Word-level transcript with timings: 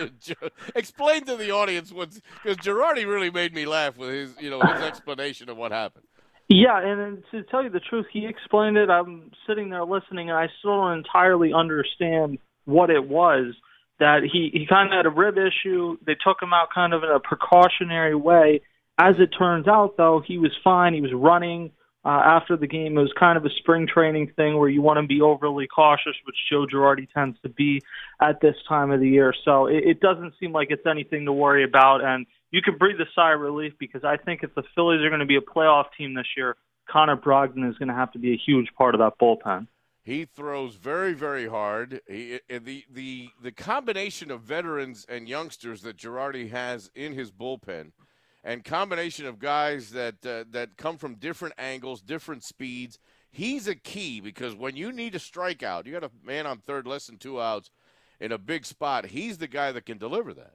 Explain 0.74 1.24
to 1.24 1.36
the 1.36 1.50
audience 1.50 1.92
what's 1.92 2.20
because 2.42 2.58
Girardi 2.58 3.06
really 3.06 3.30
made 3.30 3.54
me 3.54 3.66
laugh 3.66 3.96
with 3.96 4.10
his, 4.10 4.34
you 4.40 4.50
know, 4.50 4.60
his 4.60 4.82
explanation 4.82 5.48
of 5.48 5.56
what 5.56 5.72
happened. 5.72 6.04
Yeah, 6.48 6.80
and 6.82 7.22
to 7.30 7.44
tell 7.44 7.62
you 7.62 7.70
the 7.70 7.80
truth, 7.80 8.06
he 8.12 8.26
explained 8.26 8.76
it. 8.76 8.90
I'm 8.90 9.30
sitting 9.46 9.70
there 9.70 9.84
listening, 9.84 10.30
and 10.30 10.38
I 10.38 10.48
still 10.58 10.78
don't 10.78 10.98
entirely 10.98 11.52
understand 11.54 12.38
what 12.64 12.90
it 12.90 13.08
was. 13.08 13.54
That 14.00 14.22
he 14.24 14.50
he 14.52 14.66
kind 14.66 14.92
of 14.92 14.96
had 14.96 15.06
a 15.06 15.10
rib 15.10 15.36
issue. 15.36 15.96
They 16.04 16.14
took 16.14 16.42
him 16.42 16.52
out 16.52 16.68
kind 16.74 16.92
of 16.92 17.04
in 17.04 17.10
a 17.10 17.20
precautionary 17.20 18.16
way. 18.16 18.62
As 18.98 19.14
it 19.18 19.28
turns 19.38 19.68
out, 19.68 19.96
though, 19.96 20.22
he 20.26 20.38
was 20.38 20.50
fine. 20.64 20.92
He 20.92 21.00
was 21.00 21.12
running 21.14 21.70
uh, 22.04 22.08
after 22.08 22.56
the 22.56 22.66
game. 22.66 22.96
It 22.96 23.00
was 23.00 23.12
kind 23.18 23.36
of 23.36 23.44
a 23.44 23.50
spring 23.58 23.86
training 23.86 24.32
thing 24.36 24.58
where 24.58 24.68
you 24.68 24.82
want 24.82 24.98
to 25.00 25.06
be 25.06 25.20
overly 25.20 25.66
cautious, 25.66 26.14
which 26.24 26.36
Joe 26.50 26.66
Girardi 26.66 27.08
tends 27.12 27.38
to 27.42 27.48
be 27.48 27.82
at 28.20 28.40
this 28.40 28.56
time 28.68 28.90
of 28.90 29.00
the 29.00 29.08
year. 29.08 29.34
So 29.44 29.66
it, 29.66 29.84
it 29.84 30.00
doesn't 30.00 30.34
seem 30.40 30.52
like 30.52 30.68
it's 30.70 30.86
anything 30.86 31.26
to 31.26 31.32
worry 31.32 31.64
about. 31.64 32.02
And 32.02 32.26
you 32.50 32.62
can 32.62 32.78
breathe 32.78 33.00
a 33.00 33.06
sigh 33.14 33.34
of 33.34 33.40
relief 33.40 33.74
because 33.78 34.04
I 34.04 34.16
think 34.16 34.42
if 34.42 34.54
the 34.54 34.62
Phillies 34.74 35.02
are 35.02 35.08
going 35.08 35.20
to 35.20 35.26
be 35.26 35.36
a 35.36 35.40
playoff 35.40 35.86
team 35.96 36.14
this 36.14 36.26
year, 36.36 36.56
Connor 36.88 37.16
Brogdon 37.16 37.68
is 37.68 37.76
going 37.78 37.88
to 37.88 37.94
have 37.94 38.12
to 38.12 38.18
be 38.18 38.32
a 38.32 38.40
huge 38.44 38.68
part 38.76 38.94
of 38.94 39.00
that 39.00 39.12
bullpen. 39.20 39.68
He 40.02 40.24
throws 40.24 40.76
very, 40.76 41.12
very 41.12 41.46
hard. 41.46 42.00
He, 42.08 42.40
the 42.48 42.84
the 42.90 43.28
the 43.40 43.52
combination 43.52 44.30
of 44.30 44.40
veterans 44.40 45.06
and 45.08 45.28
youngsters 45.28 45.82
that 45.82 45.98
Girardi 45.98 46.50
has 46.50 46.90
in 46.94 47.12
his 47.12 47.30
bullpen– 47.30 47.92
and 48.42 48.64
combination 48.64 49.26
of 49.26 49.38
guys 49.38 49.90
that 49.90 50.24
uh, 50.26 50.44
that 50.50 50.76
come 50.76 50.96
from 50.96 51.14
different 51.16 51.54
angles, 51.58 52.00
different 52.00 52.44
speeds. 52.44 52.98
He's 53.30 53.68
a 53.68 53.74
key 53.74 54.20
because 54.20 54.54
when 54.56 54.76
you 54.76 54.90
need 54.90 55.14
a 55.14 55.18
strikeout, 55.18 55.86
you 55.86 55.92
got 55.92 56.04
a 56.04 56.10
man 56.24 56.46
on 56.46 56.58
third, 56.58 56.86
less 56.86 57.06
than 57.06 57.16
two 57.16 57.40
outs, 57.40 57.70
in 58.18 58.32
a 58.32 58.38
big 58.38 58.66
spot. 58.66 59.06
He's 59.06 59.38
the 59.38 59.46
guy 59.46 59.72
that 59.72 59.86
can 59.86 59.98
deliver 59.98 60.34
that. 60.34 60.54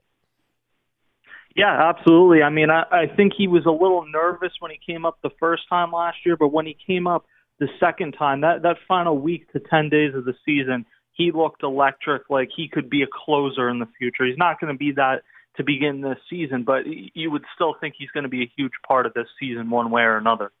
Yeah, 1.54 1.88
absolutely. 1.88 2.42
I 2.42 2.50
mean, 2.50 2.68
I, 2.68 2.82
I 2.92 3.06
think 3.06 3.32
he 3.36 3.48
was 3.48 3.64
a 3.64 3.70
little 3.70 4.04
nervous 4.06 4.52
when 4.60 4.70
he 4.70 4.78
came 4.92 5.06
up 5.06 5.18
the 5.22 5.30
first 5.40 5.62
time 5.70 5.90
last 5.90 6.18
year, 6.26 6.36
but 6.36 6.48
when 6.48 6.66
he 6.66 6.76
came 6.86 7.06
up 7.06 7.24
the 7.58 7.68
second 7.80 8.12
time, 8.12 8.42
that 8.42 8.62
that 8.62 8.76
final 8.86 9.16
week 9.16 9.50
to 9.52 9.60
ten 9.60 9.88
days 9.88 10.14
of 10.14 10.26
the 10.26 10.34
season, 10.44 10.84
he 11.12 11.32
looked 11.32 11.62
electric. 11.62 12.28
Like 12.28 12.50
he 12.54 12.68
could 12.68 12.90
be 12.90 13.02
a 13.02 13.06
closer 13.10 13.70
in 13.70 13.78
the 13.78 13.88
future. 13.98 14.26
He's 14.26 14.36
not 14.36 14.60
going 14.60 14.72
to 14.72 14.78
be 14.78 14.92
that 14.92 15.22
to 15.56 15.64
begin 15.64 16.00
this 16.00 16.18
season, 16.28 16.64
but 16.64 16.84
you 16.86 17.30
would 17.30 17.44
still 17.54 17.74
think 17.80 17.94
he's 17.96 18.10
going 18.10 18.24
to 18.24 18.28
be 18.28 18.42
a 18.42 18.52
huge 18.56 18.72
part 18.86 19.06
of 19.06 19.14
this 19.14 19.28
season 19.40 19.70
one 19.70 19.90
way 19.90 20.02
or 20.02 20.16
another. 20.16 20.52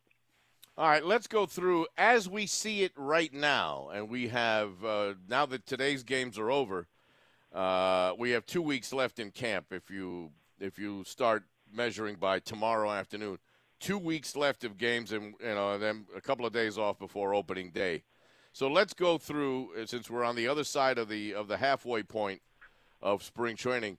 All 0.78 0.88
right, 0.88 1.04
let's 1.04 1.26
go 1.26 1.46
through 1.46 1.86
as 1.96 2.28
we 2.28 2.46
see 2.46 2.82
it 2.82 2.92
right 2.96 3.32
now, 3.32 3.88
and 3.94 4.10
we 4.10 4.28
have 4.28 4.84
uh, 4.84 5.14
now 5.28 5.46
that 5.46 5.66
today's 5.66 6.02
games 6.02 6.38
are 6.38 6.50
over. 6.50 6.86
Uh, 7.54 8.12
we 8.18 8.32
have 8.32 8.44
two 8.44 8.60
weeks 8.60 8.92
left 8.92 9.18
in 9.18 9.30
camp. 9.30 9.66
If 9.70 9.90
you 9.90 10.32
if 10.60 10.78
you 10.78 11.02
start 11.04 11.44
measuring 11.72 12.16
by 12.16 12.40
tomorrow 12.40 12.90
afternoon, 12.90 13.38
two 13.80 13.96
weeks 13.96 14.36
left 14.36 14.64
of 14.64 14.76
games, 14.76 15.12
and 15.12 15.34
you 15.40 15.54
know 15.54 15.78
then 15.78 16.04
a 16.14 16.20
couple 16.20 16.44
of 16.44 16.52
days 16.52 16.76
off 16.76 16.98
before 16.98 17.34
opening 17.34 17.70
day. 17.70 18.02
So 18.52 18.68
let's 18.68 18.92
go 18.92 19.16
through 19.16 19.70
since 19.86 20.10
we're 20.10 20.24
on 20.24 20.36
the 20.36 20.48
other 20.48 20.64
side 20.64 20.98
of 20.98 21.08
the 21.08 21.32
of 21.34 21.48
the 21.48 21.56
halfway 21.56 22.02
point 22.02 22.42
of 23.00 23.22
spring 23.22 23.56
training. 23.56 23.96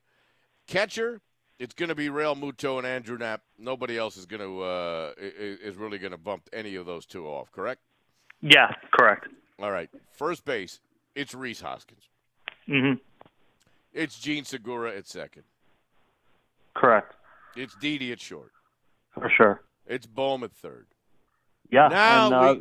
Catcher, 0.68 1.20
it's 1.58 1.74
going 1.74 1.88
to 1.88 1.94
be 1.94 2.08
Realmuto 2.08 2.78
and 2.78 2.86
Andrew 2.86 3.18
Knapp. 3.18 3.42
Nobody 3.58 3.98
else 3.98 4.16
is 4.16 4.26
going 4.26 4.42
to 4.42 4.62
uh, 4.62 5.12
is 5.18 5.76
really 5.76 5.98
going 5.98 6.12
to 6.12 6.18
bump 6.18 6.48
any 6.52 6.76
of 6.76 6.86
those 6.86 7.04
two 7.06 7.26
off. 7.26 7.50
Correct? 7.50 7.80
Yeah, 8.40 8.70
correct. 8.92 9.26
All 9.60 9.72
right. 9.72 9.90
First 10.12 10.44
base, 10.44 10.78
it's 11.16 11.34
Rhys 11.34 11.60
Hoskins. 11.60 12.04
Mm-hmm. 12.68 12.98
It's 13.92 14.18
Jean 14.18 14.44
Segura 14.44 14.94
at 14.96 15.08
second. 15.08 15.42
Correct. 16.74 17.14
It's 17.56 17.74
Didi 17.76 18.12
at 18.12 18.20
short. 18.20 18.52
For 19.14 19.30
sure. 19.36 19.62
It's 19.86 20.06
Bohm 20.06 20.44
at 20.44 20.52
third. 20.52 20.86
Yeah. 21.72 21.88
Now 21.88 22.26
and, 22.26 22.34
uh, 22.34 22.54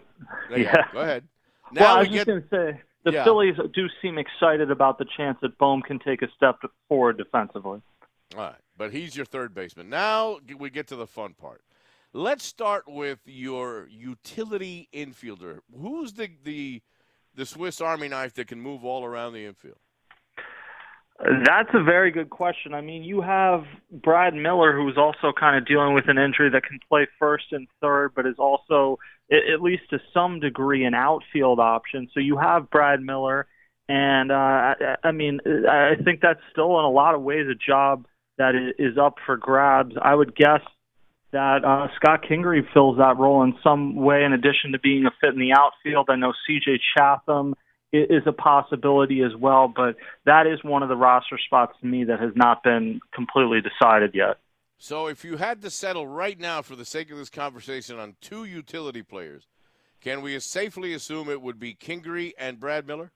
we, 0.56 0.64
yeah. 0.64 0.86
Go 0.94 1.00
ahead. 1.02 1.24
Now 1.72 1.82
well, 1.82 1.96
I 1.98 2.00
was 2.00 2.10
we 2.10 2.16
just 2.16 2.28
going 2.28 2.42
to 2.42 2.48
say 2.50 2.82
the 3.04 3.12
Yeah. 3.12 3.24
Phillies 3.26 3.56
do 3.74 3.88
seem 4.02 4.18
excited 4.18 4.72
about 4.72 4.98
the 4.98 5.06
chance 5.16 5.38
that 5.42 5.58
Bohm 5.58 5.82
can 5.82 6.00
take 6.00 6.22
a 6.22 6.28
step 6.36 6.60
forward 6.88 7.18
defensively. 7.18 7.82
All 8.36 8.42
right, 8.42 8.56
but 8.78 8.92
he's 8.92 9.16
your 9.16 9.26
third 9.26 9.54
baseman. 9.54 9.90
Now 9.90 10.40
we 10.58 10.70
get 10.70 10.88
to 10.88 10.96
the 10.96 11.08
fun 11.08 11.34
part. 11.34 11.62
Let's 12.14 12.44
start 12.44 12.84
with 12.88 13.20
your 13.26 13.88
utility 13.90 14.90
infielder. 14.94 15.60
Who's 15.76 16.14
the 16.14 16.30
the 16.44 16.82
the 17.36 17.46
Swiss 17.46 17.80
Army 17.80 18.10
knife 18.10 18.34
that 18.34 18.48
can 18.48 18.60
move 18.60 18.84
all 18.84 19.06
around 19.06 19.34
the 19.34 19.46
infield? 19.46 19.78
That's 21.20 21.70
a 21.74 21.82
very 21.82 22.12
good 22.12 22.30
question. 22.30 22.74
I 22.76 22.82
mean, 22.82 23.04
you 23.04 23.22
have 23.22 23.64
Brad 23.92 24.36
Miller, 24.36 24.76
who's 24.76 24.98
also 24.98 25.34
kind 25.38 25.58
of 25.58 25.66
dealing 25.66 25.96
with 25.96 26.08
an 26.10 26.20
injury 26.20 26.50
that 26.52 26.64
can 26.64 26.80
play 26.88 27.08
first 27.18 27.46
and 27.52 27.68
third, 27.82 28.12
but 28.16 28.28
is 28.28 28.38
also, 28.38 29.00
at 29.32 29.62
least 29.62 29.90
to 29.90 30.00
some 30.14 30.40
degree, 30.40 30.86
an 30.86 30.94
outfield 30.94 31.60
option. 31.60 32.08
So 32.14 32.20
you 32.20 32.38
have 32.38 32.70
Brad 32.70 33.02
Miller, 33.02 33.48
and 33.90 34.32
uh, 34.32 34.36
I, 34.36 34.96
I 35.06 35.12
mean, 35.12 35.40
I 35.68 35.96
think 36.04 36.22
that's 36.22 36.40
still 36.52 36.78
in 36.78 36.86
a 36.86 36.92
lot 36.92 37.16
of 37.16 37.24
ways 37.24 37.48
a 37.50 37.56
job 37.56 38.06
that 38.38 38.56
is 38.78 38.98
up 38.98 39.16
for 39.26 39.38
grabs. 39.38 39.96
I 40.02 40.14
would 40.14 40.36
guess 40.36 40.62
that 41.32 41.66
uh, 41.66 41.88
Scott 41.96 42.24
Kingery 42.30 42.62
fills 42.74 42.98
that 42.98 43.18
role 43.18 43.44
in 43.44 43.56
some 43.64 43.96
way, 43.96 44.24
in 44.24 44.34
addition 44.34 44.72
to 44.72 44.80
being 44.80 45.06
a 45.06 45.12
fit 45.22 45.34
in 45.34 45.40
the 45.40 45.54
outfield. 45.54 46.10
I 46.10 46.16
know 46.16 46.34
C.J. 46.46 46.80
Chatham 46.96 47.54
is 47.92 48.24
a 48.26 48.32
possibility 48.32 49.22
as 49.22 49.36
well, 49.36 49.72
but 49.74 49.96
that 50.26 50.46
is 50.46 50.64
one 50.64 50.84
of 50.84 50.90
the 50.90 50.96
roster 50.96 51.38
spots 51.46 51.74
to 51.82 51.88
me 51.88 52.04
that 52.06 52.20
has 52.20 52.32
not 52.36 52.64
been 52.64 53.00
completely 53.14 53.60
decided 53.62 54.12
yet. 54.14 54.38
So 54.78 55.08
if 55.08 55.26
you 55.26 55.38
had 55.38 55.62
to 55.64 55.70
settle 55.70 56.06
right 56.06 56.40
now 56.40 56.62
for 56.62 56.76
the 56.76 56.86
sake 56.86 57.12
of 57.12 57.18
this 57.18 57.30
conversation 57.30 57.98
on 57.98 58.16
two 58.22 58.46
utility 58.46 59.02
players, 59.02 59.48
can 60.02 60.22
we 60.22 60.40
safely 60.40 60.94
assume 60.94 61.30
it 61.30 61.42
would 61.42 61.60
be 61.60 61.74
Kingery 61.74 62.34
and 62.38 62.60
Brad 62.60 62.86
Miller? 62.86 63.12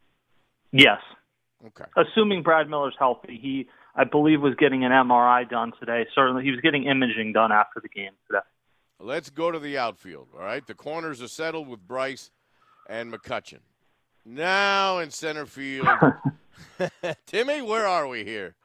Yes, 0.71 0.99
Okay. 1.67 1.85
assuming 1.95 2.43
Brad 2.43 2.69
Miller's 2.69 2.95
healthy. 2.97 3.37
He, 3.41 3.67
I 3.95 4.03
believe, 4.03 4.41
was 4.41 4.55
getting 4.55 4.83
an 4.83 4.91
MRI 4.91 5.49
done 5.49 5.73
today. 5.79 6.07
Certainly, 6.15 6.43
he 6.43 6.51
was 6.51 6.59
getting 6.61 6.85
imaging 6.85 7.33
done 7.33 7.51
after 7.51 7.79
the 7.79 7.89
game 7.89 8.11
today. 8.27 8.39
Let's 8.99 9.29
go 9.29 9.51
to 9.51 9.59
the 9.59 9.77
outfield. 9.77 10.29
All 10.35 10.43
right. 10.43 10.65
The 10.65 10.75
corners 10.75 11.21
are 11.21 11.27
settled 11.27 11.67
with 11.67 11.87
Bryce 11.87 12.29
and 12.87 13.11
McCutchen. 13.11 13.59
Now 14.25 14.99
in 14.99 15.09
center 15.09 15.45
field. 15.45 15.87
Timmy, 17.25 17.61
where 17.61 17.87
are 17.87 18.07
we 18.07 18.23
here? 18.23 18.55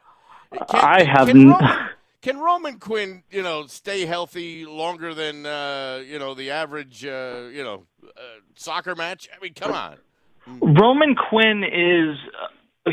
I 0.71 1.05
have 1.05 1.29
can 1.29 1.41
n- 1.41 1.49
Roman, 1.49 1.89
can 2.23 2.39
Roman 2.39 2.79
Quinn, 2.79 3.23
you 3.31 3.43
know, 3.43 3.67
stay 3.67 4.05
healthy 4.05 4.65
longer 4.67 5.15
than 5.15 5.47
uh, 5.47 6.03
you 6.07 6.19
know 6.19 6.35
the 6.35 6.51
average, 6.51 7.05
uh, 7.05 7.49
you 7.53 7.65
know, 7.65 7.85
uh, 8.05 8.21
soccer 8.55 8.95
match? 8.95 9.29
I 9.35 9.43
mean, 9.43 9.55
come 9.55 9.73
on. 9.73 9.97
Roman 10.47 11.17
Quinn 11.17 11.65
is 11.65 12.17
uh, 12.41 12.49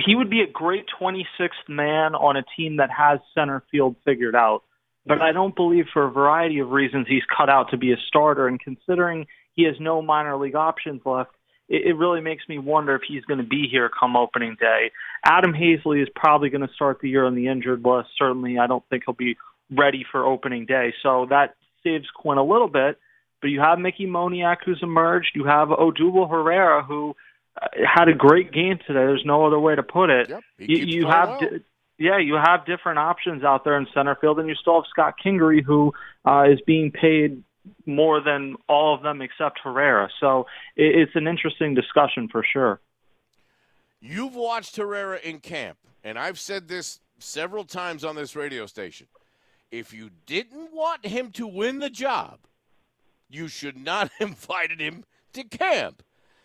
he 0.05 0.15
would 0.15 0.29
be 0.29 0.41
a 0.41 0.47
great 0.47 0.85
26th 0.99 1.69
man 1.69 2.15
on 2.15 2.37
a 2.37 2.43
team 2.57 2.77
that 2.77 2.89
has 2.89 3.19
center 3.35 3.63
field 3.71 3.95
figured 4.05 4.35
out. 4.35 4.63
But 5.05 5.21
I 5.21 5.33
don't 5.33 5.55
believe 5.55 5.85
for 5.91 6.05
a 6.05 6.11
variety 6.11 6.59
of 6.59 6.69
reasons 6.69 7.07
he's 7.09 7.23
cut 7.35 7.49
out 7.49 7.71
to 7.71 7.77
be 7.77 7.91
a 7.91 7.97
starter 8.07 8.47
and 8.47 8.59
considering 8.59 9.27
he 9.53 9.65
has 9.65 9.75
no 9.79 10.01
minor 10.01 10.37
league 10.37 10.55
options 10.55 11.01
left, 11.05 11.31
it, 11.67 11.87
it 11.87 11.93
really 11.97 12.21
makes 12.21 12.47
me 12.47 12.57
wonder 12.57 12.95
if 12.95 13.01
he's 13.05 13.25
going 13.25 13.39
to 13.39 13.45
be 13.45 13.67
here 13.69 13.89
come 13.89 14.15
opening 14.15 14.55
day. 14.59 14.91
Adam 15.25 15.53
Haseley 15.53 16.01
is 16.01 16.07
probably 16.15 16.49
going 16.49 16.65
to 16.65 16.73
start 16.73 16.99
the 17.01 17.09
year 17.09 17.25
on 17.25 17.35
the 17.35 17.47
injured 17.47 17.83
list. 17.83 18.09
Certainly, 18.17 18.57
I 18.59 18.67
don't 18.67 18.83
think 18.89 19.03
he'll 19.05 19.13
be 19.13 19.35
ready 19.69 20.05
for 20.09 20.25
opening 20.25 20.65
day. 20.65 20.93
So 21.03 21.27
that 21.29 21.55
saves 21.83 22.07
Quinn 22.15 22.37
a 22.37 22.43
little 22.43 22.69
bit. 22.69 22.97
But 23.41 23.49
you 23.49 23.59
have 23.59 23.77
Mickey 23.77 24.05
Moniak 24.05 24.57
who's 24.65 24.79
emerged. 24.81 25.31
You 25.35 25.43
have 25.43 25.67
Odubel 25.67 26.29
Herrera 26.29 26.81
who 26.81 27.13
had 27.85 28.07
a 28.07 28.13
great 28.13 28.51
game 28.51 28.79
today. 28.79 29.05
There's 29.05 29.25
no 29.25 29.45
other 29.45 29.59
way 29.59 29.75
to 29.75 29.83
put 29.83 30.09
it. 30.09 30.29
Yep. 30.29 30.41
You, 30.57 30.77
you 30.85 31.07
have, 31.07 31.39
di- 31.39 31.59
yeah, 31.97 32.17
you 32.17 32.35
have 32.35 32.65
different 32.65 32.99
options 32.99 33.44
out 33.44 33.63
there 33.63 33.77
in 33.77 33.88
center 33.94 34.15
field, 34.15 34.39
and 34.39 34.50
you 34.50 34.55
still 34.55 34.75
have 34.75 34.85
Scott 34.89 35.15
Kingery 35.23 35.63
who 35.63 35.94
uh, 36.25 36.45
is 36.50 36.59
being 36.65 36.91
paid 36.91 37.44
more 37.85 38.21
than 38.21 38.55
all 38.67 38.94
of 38.94 39.03
them 39.03 39.21
except 39.21 39.59
Herrera. 39.63 40.09
So 40.19 40.47
it, 40.75 40.95
it's 40.95 41.15
an 41.15 41.27
interesting 41.27 41.73
discussion 41.73 42.27
for 42.27 42.44
sure. 42.44 42.79
You've 44.01 44.35
watched 44.35 44.75
Herrera 44.75 45.19
in 45.23 45.39
camp, 45.39 45.77
and 46.03 46.19
I've 46.19 46.39
said 46.39 46.67
this 46.67 46.99
several 47.19 47.63
times 47.63 48.03
on 48.03 48.15
this 48.15 48.35
radio 48.35 48.65
station. 48.65 49.07
If 49.71 49.94
you 49.94 50.09
didn't 50.25 50.73
want 50.73 51.06
him 51.06 51.31
to 51.31 51.47
win 51.47 51.79
the 51.79 51.89
job, 51.89 52.39
you 53.29 53.47
should 53.47 53.77
not 53.77 54.11
have 54.19 54.29
invited 54.29 54.79
him 54.79 55.06
to 55.33 55.44
camp 55.44 56.03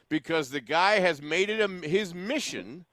because 0.08 0.50
the 0.50 0.60
guy 0.60 1.00
has 1.00 1.20
made 1.20 1.50
it 1.50 1.60
a, 1.60 1.87
his 1.87 2.14
mission 2.14 2.84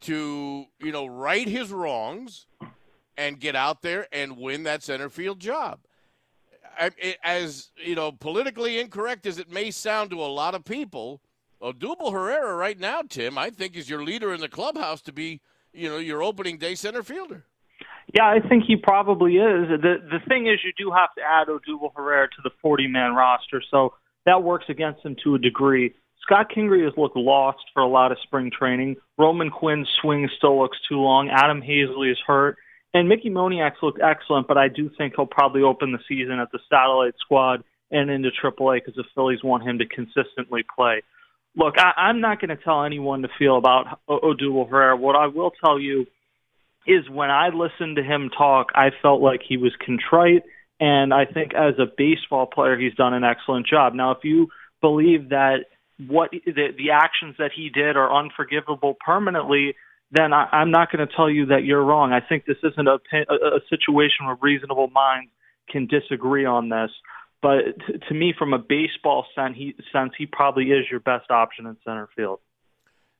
to, 0.00 0.66
you 0.80 0.92
know, 0.92 1.06
right 1.06 1.48
his 1.48 1.72
wrongs 1.72 2.46
and 3.16 3.40
get 3.40 3.56
out 3.56 3.82
there 3.82 4.06
and 4.12 4.36
win 4.36 4.64
that 4.64 4.82
center 4.82 5.08
field 5.08 5.40
job. 5.40 5.80
I, 6.78 6.90
it, 6.98 7.16
as, 7.24 7.70
you 7.76 7.94
know, 7.94 8.12
politically 8.12 8.78
incorrect 8.78 9.26
as 9.26 9.38
it 9.38 9.50
may 9.50 9.70
sound 9.70 10.10
to 10.10 10.20
a 10.20 10.26
lot 10.26 10.54
of 10.54 10.64
people, 10.64 11.22
Odubel 11.62 12.12
Herrera 12.12 12.54
right 12.54 12.78
now, 12.78 13.02
Tim, 13.08 13.38
I 13.38 13.50
think 13.50 13.76
is 13.76 13.88
your 13.88 14.04
leader 14.04 14.34
in 14.34 14.40
the 14.40 14.48
clubhouse 14.48 15.00
to 15.02 15.12
be, 15.12 15.40
you 15.72 15.88
know, 15.88 15.98
your 15.98 16.22
opening 16.22 16.58
day 16.58 16.74
center 16.74 17.02
fielder. 17.02 17.46
Yeah, 18.14 18.26
I 18.26 18.40
think 18.46 18.64
he 18.66 18.76
probably 18.76 19.36
is. 19.36 19.68
The 19.68 19.96
the 20.10 20.20
thing 20.28 20.46
is, 20.46 20.60
you 20.64 20.72
do 20.78 20.92
have 20.92 21.12
to 21.16 21.22
add 21.22 21.48
Odubel 21.48 21.90
Herrera 21.96 22.28
to 22.28 22.42
the 22.44 22.50
40 22.62 22.86
man 22.86 23.14
roster, 23.14 23.62
so 23.70 23.94
that 24.26 24.42
works 24.42 24.66
against 24.68 25.04
him 25.04 25.16
to 25.24 25.34
a 25.34 25.38
degree. 25.38 25.94
Scott 26.22 26.50
Kingery 26.54 26.84
has 26.84 26.94
looked 26.96 27.16
lost 27.16 27.64
for 27.72 27.82
a 27.82 27.88
lot 27.88 28.12
of 28.12 28.18
spring 28.22 28.50
training. 28.56 28.96
Roman 29.18 29.50
Quinn's 29.50 29.88
swing 30.00 30.28
still 30.36 30.60
looks 30.60 30.78
too 30.88 30.96
long. 30.96 31.30
Adam 31.30 31.62
Haseley 31.62 32.10
is 32.10 32.18
hurt. 32.26 32.56
And 32.94 33.08
Mickey 33.08 33.30
Moniak's 33.30 33.82
looked 33.82 34.00
excellent, 34.00 34.48
but 34.48 34.56
I 34.56 34.68
do 34.68 34.90
think 34.96 35.14
he'll 35.16 35.26
probably 35.26 35.62
open 35.62 35.92
the 35.92 35.98
season 36.08 36.38
at 36.38 36.50
the 36.50 36.58
satellite 36.70 37.14
squad 37.20 37.62
and 37.90 38.10
into 38.10 38.30
AAA 38.30 38.78
because 38.78 38.94
the 38.94 39.04
Phillies 39.14 39.44
want 39.44 39.64
him 39.64 39.78
to 39.78 39.86
consistently 39.86 40.64
play. 40.74 41.02
Look, 41.56 41.74
I, 41.78 41.92
I'm 41.96 42.20
not 42.20 42.40
going 42.40 42.56
to 42.56 42.62
tell 42.62 42.84
anyone 42.84 43.22
to 43.22 43.28
feel 43.38 43.56
about 43.56 44.00
Odubel 44.08 44.68
Herrera. 44.68 44.96
What 44.96 45.16
I 45.16 45.26
will 45.26 45.52
tell 45.64 45.78
you 45.78 46.06
is 46.86 47.08
when 47.10 47.30
I 47.30 47.48
listened 47.48 47.96
to 47.96 48.02
him 48.02 48.30
talk, 48.36 48.68
I 48.74 48.90
felt 49.02 49.20
like 49.20 49.40
he 49.46 49.56
was 49.56 49.72
contrite, 49.84 50.42
and 50.78 51.12
I 51.12 51.24
think 51.24 51.52
as 51.54 51.74
a 51.78 51.86
baseball 51.96 52.46
player, 52.46 52.78
he's 52.78 52.94
done 52.94 53.14
an 53.14 53.24
excellent 53.24 53.66
job. 53.66 53.94
Now, 53.94 54.12
if 54.12 54.18
you 54.22 54.48
believe 54.80 55.30
that 55.30 55.64
what 55.98 56.30
the, 56.30 56.68
the 56.76 56.90
actions 56.92 57.36
that 57.38 57.50
he 57.54 57.70
did 57.70 57.96
are 57.96 58.14
unforgivable 58.14 58.96
permanently, 59.04 59.74
then 60.10 60.32
I, 60.32 60.46
I'm 60.52 60.70
not 60.70 60.92
going 60.92 61.06
to 61.06 61.14
tell 61.14 61.30
you 61.30 61.46
that 61.46 61.64
you're 61.64 61.82
wrong. 61.82 62.12
I 62.12 62.20
think 62.20 62.44
this 62.44 62.58
isn't 62.62 62.86
a, 62.86 62.98
a, 63.12 63.34
a 63.34 63.60
situation 63.70 64.26
where 64.26 64.36
reasonable 64.40 64.88
minds 64.88 65.30
can 65.68 65.86
disagree 65.86 66.44
on 66.44 66.68
this. 66.68 66.90
But 67.42 67.78
t- 67.86 67.98
to 68.08 68.14
me, 68.14 68.34
from 68.38 68.52
a 68.52 68.58
baseball 68.58 69.26
sense 69.34 69.56
he, 69.56 69.74
sense, 69.92 70.12
he 70.16 70.26
probably 70.26 70.70
is 70.70 70.86
your 70.90 71.00
best 71.00 71.30
option 71.30 71.66
in 71.66 71.76
center 71.84 72.08
field. 72.14 72.40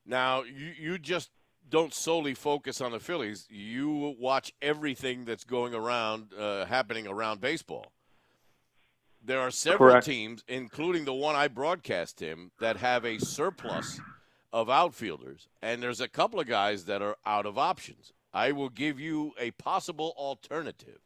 Now, 0.05 0.43
you, 0.43 0.71
you 0.79 0.97
just 0.97 1.31
don't 1.69 1.93
solely 1.93 2.33
focus 2.33 2.79
on 2.79 2.91
the 2.91 2.99
Phillies. 2.99 3.47
You 3.49 4.15
watch 4.19 4.53
everything 4.61 5.25
that's 5.25 5.43
going 5.43 5.73
around, 5.73 6.33
uh, 6.33 6.65
happening 6.65 7.07
around 7.07 7.41
baseball. 7.41 7.91
There 9.27 9.41
are 9.41 9.51
several 9.51 9.89
Correct. 9.89 10.05
teams, 10.05 10.41
including 10.47 11.03
the 11.03 11.13
one 11.13 11.35
I 11.35 11.49
broadcast 11.49 12.21
him, 12.21 12.51
that 12.61 12.77
have 12.77 13.03
a 13.03 13.19
surplus 13.19 13.99
of 14.53 14.69
outfielders, 14.69 15.49
and 15.61 15.83
there's 15.83 15.99
a 15.99 16.07
couple 16.07 16.39
of 16.39 16.47
guys 16.47 16.85
that 16.85 17.01
are 17.01 17.17
out 17.25 17.45
of 17.45 17.57
options. 17.57 18.13
I 18.33 18.53
will 18.53 18.69
give 18.69 19.01
you 19.01 19.33
a 19.37 19.51
possible 19.51 20.13
alternative. 20.15 20.99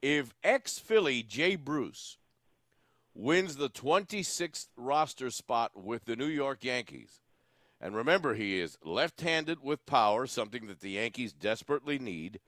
If 0.00 0.32
ex 0.42 0.78
Philly 0.78 1.22
Jay 1.22 1.56
Bruce 1.56 2.16
wins 3.12 3.56
the 3.56 3.68
26th 3.68 4.68
roster 4.74 5.30
spot 5.30 5.72
with 5.74 6.06
the 6.06 6.16
New 6.16 6.28
York 6.28 6.64
Yankees, 6.64 7.20
and 7.78 7.94
remember, 7.94 8.32
he 8.32 8.60
is 8.60 8.78
left 8.82 9.20
handed 9.20 9.62
with 9.62 9.84
power, 9.84 10.26
something 10.26 10.68
that 10.68 10.80
the 10.80 10.92
Yankees 10.92 11.34
desperately 11.34 11.98
need. 11.98 12.40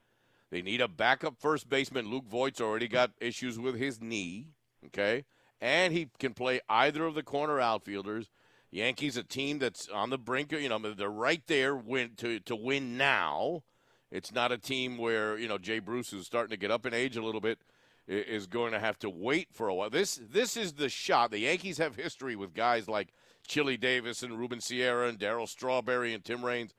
They 0.49 0.62
need 0.62 0.81
a 0.81 0.89
backup 0.89 1.37
first 1.39 1.69
baseman. 1.69 2.09
Luke 2.09 2.27
Voit's 2.27 2.61
already 2.62 2.89
got 2.89 3.11
issues 3.21 3.59
with 3.59 3.77
his 3.77 4.01
knee, 4.01 4.47
okay? 4.87 5.25
And 5.61 5.93
he 5.93 6.09
can 6.19 6.35
play 6.35 6.61
either 6.69 7.05
of 7.05 7.15
the 7.15 7.23
corner 7.23 7.61
outfielders. 7.61 8.31
Yankees, 8.71 9.17
a 9.17 9.23
team 9.23 9.61
that's 9.61 9.89
on 9.89 10.11
the 10.11 10.19
brink, 10.19 10.53
of, 10.53 10.61
you 10.61 10.69
know, 10.69 10.79
they're 10.79 11.09
right 11.09 11.43
there 11.47 11.77
win, 11.77 12.11
to, 12.17 12.41
to 12.41 12.57
win 12.57 12.97
now. 12.97 13.63
It's 14.11 14.33
not 14.33 14.53
a 14.53 14.59
team 14.59 14.99
where, 14.99 15.39
you 15.39 15.49
know, 15.49 15.59
Jay 15.59 15.79
Bruce, 15.79 16.11
who's 16.11 16.27
starting 16.27 16.51
to 16.51 16.57
get 16.57 16.71
up 16.71 16.85
in 16.87 16.93
age 16.93 17.17
a 17.17 17.23
little 17.23 17.41
bit, 17.41 17.59
is 18.07 18.47
going 18.47 18.73
to 18.73 18.81
have 18.81 18.99
to 19.01 19.11
wait 19.11 19.49
for 19.53 19.69
a 19.69 19.75
while. 19.75 19.91
This 19.91 20.21
this 20.31 20.57
is 20.57 20.75
the 20.75 20.89
shot. 20.89 21.31
The 21.31 21.39
Yankees 21.39 21.79
have 21.79 21.97
history 21.97 22.37
with 22.37 22.55
guys 22.55 22.89
like 22.89 23.13
Chili 23.47 23.77
Davis 23.77 24.23
and 24.23 24.39
Ruben 24.39 24.61
Sierra 24.61 25.09
and 25.09 25.19
Darryl 25.19 25.49
Strawberry 25.49 26.13
and 26.13 26.25
Tim 26.25 26.45
Raines 26.45 26.75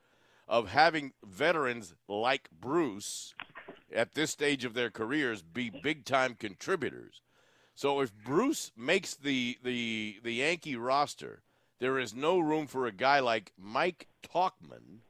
of 0.48 0.68
having 0.68 1.12
veterans 1.24 1.94
like 2.08 2.48
Bruce 2.60 3.34
at 3.92 4.14
this 4.14 4.30
stage 4.30 4.64
of 4.64 4.74
their 4.74 4.90
careers 4.90 5.42
be 5.42 5.70
big 5.70 6.04
time 6.04 6.34
contributors. 6.34 7.22
So 7.76 8.00
if 8.00 8.10
Bruce 8.24 8.72
makes 8.74 9.14
the 9.14 9.58
the 9.62 10.16
the 10.24 10.32
Yankee 10.32 10.76
roster, 10.76 11.42
there 11.78 11.98
is 11.98 12.14
no 12.14 12.38
room 12.38 12.66
for 12.66 12.86
a 12.86 12.92
guy 12.92 13.20
like 13.20 13.52
Mike 13.58 14.08
Tauchman, 14.22 15.02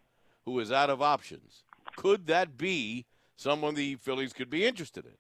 who 0.45 0.59
is 0.59 0.73
out 0.73 0.91
of 0.91 1.01
options. 1.01 1.63
Could 1.97 2.27
that 2.27 2.59
be 2.59 3.07
someone 3.37 3.77
the 3.77 3.95
Phillies 3.95 4.33
could 4.33 4.51
be 4.51 4.67
interested 4.67 5.07
in? 5.07 5.13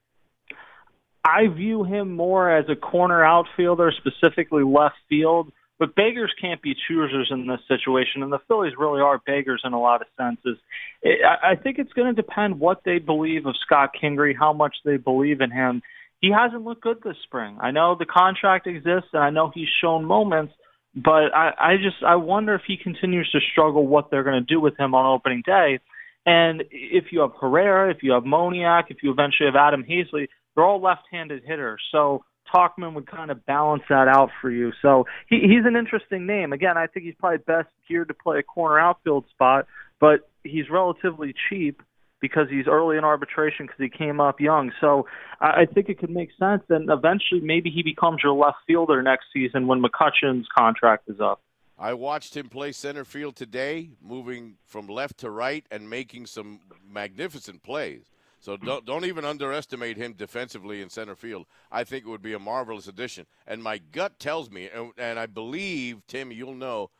I 1.24 1.46
view 1.46 1.84
him 1.84 2.16
more 2.16 2.50
as 2.50 2.68
a 2.68 2.76
corner 2.76 3.24
outfielder, 3.24 3.92
specifically 3.92 4.64
left 4.64 4.96
field. 5.08 5.52
But 5.78 5.94
beggars 5.94 6.32
can't 6.40 6.62
be 6.62 6.74
choosers 6.88 7.28
in 7.30 7.46
this 7.46 7.60
situation, 7.68 8.22
and 8.22 8.32
the 8.32 8.38
Phillies 8.48 8.72
really 8.78 9.02
are 9.02 9.18
beggars 9.18 9.60
in 9.62 9.74
a 9.74 9.80
lot 9.80 10.00
of 10.00 10.08
senses. 10.16 10.56
I 11.04 11.54
think 11.54 11.78
it's 11.78 11.92
going 11.92 12.14
to 12.14 12.22
depend 12.22 12.58
what 12.58 12.82
they 12.84 12.98
believe 12.98 13.44
of 13.44 13.56
Scott 13.58 13.90
Kingery, 13.94 14.34
how 14.34 14.54
much 14.54 14.76
they 14.84 14.96
believe 14.96 15.42
in 15.42 15.50
him. 15.50 15.82
He 16.20 16.30
hasn't 16.30 16.64
looked 16.64 16.82
good 16.82 16.98
this 17.04 17.16
spring. 17.24 17.58
I 17.60 17.70
know 17.70 17.94
the 17.98 18.06
contract 18.06 18.66
exists, 18.66 19.10
and 19.12 19.22
I 19.22 19.30
know 19.30 19.50
he's 19.54 19.68
shown 19.82 20.04
moments, 20.04 20.54
but 20.94 21.34
I, 21.34 21.52
I 21.58 21.76
just 21.76 22.02
I 22.06 22.16
wonder 22.16 22.54
if 22.54 22.62
he 22.66 22.76
continues 22.76 23.30
to 23.32 23.38
struggle, 23.52 23.86
what 23.86 24.10
they're 24.10 24.24
going 24.24 24.42
to 24.44 24.54
do 24.54 24.60
with 24.60 24.78
him 24.78 24.94
on 24.94 25.14
opening 25.14 25.42
day. 25.44 25.78
And 26.24 26.64
if 26.70 27.12
you 27.12 27.20
have 27.20 27.32
Herrera, 27.40 27.90
if 27.90 27.98
you 28.02 28.12
have 28.12 28.24
Moniak, 28.24 28.84
if 28.88 28.98
you 29.02 29.12
eventually 29.12 29.46
have 29.46 29.56
Adam 29.56 29.84
Haseley, 29.84 30.26
they're 30.54 30.64
all 30.64 30.82
left-handed 30.82 31.42
hitters. 31.44 31.80
So 31.92 32.24
Tauchman 32.52 32.94
would 32.94 33.06
kind 33.06 33.30
of 33.30 33.44
balance 33.46 33.82
that 33.88 34.08
out 34.08 34.30
for 34.40 34.50
you. 34.50 34.72
So 34.82 35.04
he, 35.28 35.40
he's 35.40 35.64
an 35.64 35.76
interesting 35.76 36.26
name. 36.26 36.52
Again, 36.52 36.76
I 36.76 36.86
think 36.86 37.06
he's 37.06 37.14
probably 37.18 37.38
best 37.38 37.68
geared 37.88 38.08
to 38.08 38.14
play 38.14 38.38
a 38.38 38.42
corner 38.42 38.78
outfield 38.78 39.26
spot, 39.30 39.66
but 40.00 40.28
he's 40.42 40.70
relatively 40.70 41.34
cheap 41.48 41.82
because 42.20 42.48
he's 42.50 42.66
early 42.66 42.96
in 42.96 43.04
arbitration 43.04 43.66
because 43.66 43.78
he 43.78 43.88
came 43.88 44.20
up 44.20 44.40
young. 44.40 44.72
So 44.80 45.06
I, 45.40 45.62
I 45.62 45.66
think 45.66 45.88
it 45.88 45.98
could 45.98 46.10
make 46.10 46.30
sense. 46.38 46.62
And 46.68 46.90
eventually, 46.90 47.40
maybe 47.40 47.70
he 47.70 47.82
becomes 47.82 48.22
your 48.22 48.32
left 48.32 48.58
fielder 48.66 49.02
next 49.02 49.26
season 49.32 49.66
when 49.66 49.82
McCutchen's 49.82 50.46
contract 50.56 51.08
is 51.08 51.20
up. 51.20 51.40
I 51.78 51.92
watched 51.92 52.36
him 52.36 52.48
play 52.48 52.72
center 52.72 53.04
field 53.04 53.36
today, 53.36 53.90
moving 54.02 54.54
from 54.64 54.86
left 54.86 55.18
to 55.18 55.30
right 55.30 55.66
and 55.70 55.90
making 55.90 56.26
some 56.26 56.60
magnificent 56.90 57.62
plays. 57.62 58.10
So 58.40 58.56
don't 58.56 58.86
don't 58.86 59.04
even 59.04 59.24
underestimate 59.24 59.96
him 59.96 60.12
defensively 60.12 60.80
in 60.80 60.88
center 60.88 61.16
field. 61.16 61.46
I 61.70 61.84
think 61.84 62.06
it 62.06 62.08
would 62.08 62.22
be 62.22 62.32
a 62.32 62.38
marvelous 62.38 62.86
addition. 62.86 63.26
And 63.46 63.62
my 63.62 63.78
gut 63.78 64.18
tells 64.18 64.50
me, 64.50 64.70
and, 64.72 64.92
and 64.96 65.18
I 65.18 65.26
believe 65.26 66.06
Tim, 66.06 66.30
you'll 66.30 66.54
know, 66.54 66.90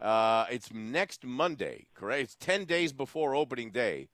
uh, 0.00 0.46
it's 0.50 0.72
next 0.72 1.24
Monday, 1.24 1.86
correct? 1.94 2.22
It's 2.22 2.34
ten 2.34 2.64
days 2.64 2.92
before 2.92 3.34
opening 3.34 3.70
day 3.70 4.08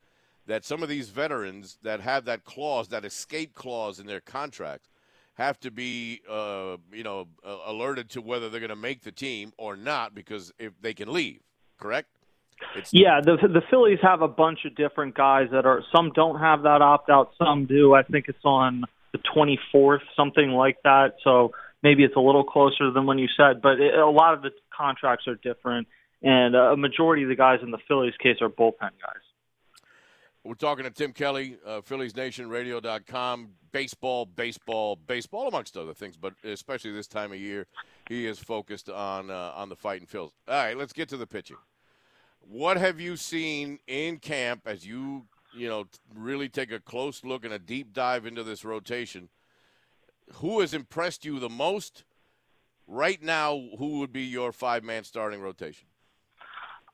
that 0.47 0.65
some 0.65 0.83
of 0.83 0.89
these 0.89 1.09
veterans 1.11 1.79
that 1.83 2.00
have 2.00 2.25
that 2.25 2.44
clause, 2.44 2.89
that 2.89 3.05
escape 3.05 3.55
clause 3.55 3.99
in 3.99 4.06
their 4.06 4.20
contracts, 4.20 4.89
have 5.34 5.58
to 5.61 5.70
be, 5.70 6.20
uh, 6.29 6.77
you 6.93 7.03
know, 7.03 7.27
uh, 7.46 7.58
alerted 7.67 8.11
to 8.11 8.20
whether 8.20 8.51
they're 8.51 8.61
going 8.61 8.70
to 8.70 8.77
make 8.77 9.03
the 9.03 9.13
team 9.13 9.53
or 9.56 9.77
not 9.77 10.15
because 10.15 10.53
if 10.58 10.72
they 10.81 10.93
can 10.93 11.13
leave, 11.13 11.41
correct? 11.79 12.08
It's 12.77 12.93
yeah, 12.93 13.20
the 13.20 13.37
the 13.49 13.63
Phillies 13.70 13.99
have 14.03 14.22
a 14.22 14.29
bunch 14.29 14.61
of 14.65 14.77
different 14.77 15.17
guys 15.17 15.49
that 15.51 15.67
are 15.67 15.82
some 15.94 16.13
don't 16.15 16.39
have 16.39 16.63
that 16.63 16.81
opt 16.81 17.11
out, 17.11 17.32
some 17.37 17.67
do. 17.67 17.94
I 17.94 18.03
think 18.03 18.27
it's 18.29 18.44
on 18.44 18.84
the 19.13 19.19
24th, 19.19 20.01
something 20.17 20.51
like 20.51 20.77
that. 20.84 21.17
So 21.25 21.53
maybe 21.82 22.05
it's 22.05 22.15
a 22.15 22.20
little 22.20 22.44
closer 22.44 22.91
than 22.93 23.06
when 23.06 23.19
you 23.19 23.29
said, 23.37 23.63
but 23.63 23.81
it, 23.81 23.94
a 23.94 24.08
lot 24.08 24.34
of 24.34 24.43
the 24.43 24.51
contracts 24.77 25.27
are 25.27 25.34
different, 25.34 25.89
and 26.22 26.55
a 26.55 26.77
majority 26.77 27.25
of 27.25 27.29
the 27.29 27.37
guys 27.37 27.58
in 27.63 27.70
the 27.70 27.79
Phillies 27.89 28.15
case 28.22 28.37
are 28.41 28.49
bullpen 28.49 28.79
guys. 28.81 29.22
We're 30.44 30.55
talking 30.55 30.84
to 30.84 30.91
Tim 30.91 31.13
Kelly, 31.13 31.56
uh, 31.65 31.82
PhilliesNationRadio.com. 31.82 33.51
Baseball, 33.70 34.27
baseball, 34.27 34.96
baseball, 34.96 35.49
amongst 35.49 35.77
other 35.77 35.94
things, 35.94 36.17
but 36.17 36.34
especially 36.44 36.93
this 36.93 37.06
time 37.06 37.32
of 37.32 37.39
year, 37.39 37.67
he 38.08 38.27
is 38.27 38.39
focused 38.39 38.91
on 38.91 39.31
uh, 39.31 39.53
on 39.55 39.70
the 39.70 39.77
fighting 39.77 40.06
Phils. 40.06 40.32
All 40.46 40.56
right, 40.56 40.77
let's 40.77 40.93
get 40.93 41.08
to 41.11 41.17
the 41.17 41.27
pitching. 41.27 41.56
What 42.41 42.77
have 42.77 43.01
you 43.01 43.17
seen 43.17 43.79
in 43.87 44.19
camp 44.19 44.63
as 44.67 44.84
you, 44.84 45.27
you 45.55 45.69
know, 45.69 45.87
really 46.15 46.51
take 46.51 46.70
a 46.70 46.81
close 46.81 47.25
look 47.25 47.44
and 47.46 47.55
a 47.55 47.58
deep 47.58 47.94
dive 47.94 48.27
into 48.27 48.43
this 48.43 48.63
rotation? 48.63 49.31
Who 50.34 50.61
has 50.61 50.75
impressed 50.75 51.25
you 51.25 51.39
the 51.39 51.49
most 51.49 52.05
right 52.87 53.22
now? 53.22 53.58
Who 53.79 54.01
would 54.01 54.13
be 54.13 54.25
your 54.25 54.53
five 54.53 54.84
man 54.84 55.05
starting 55.05 55.41
rotation? 55.41 55.87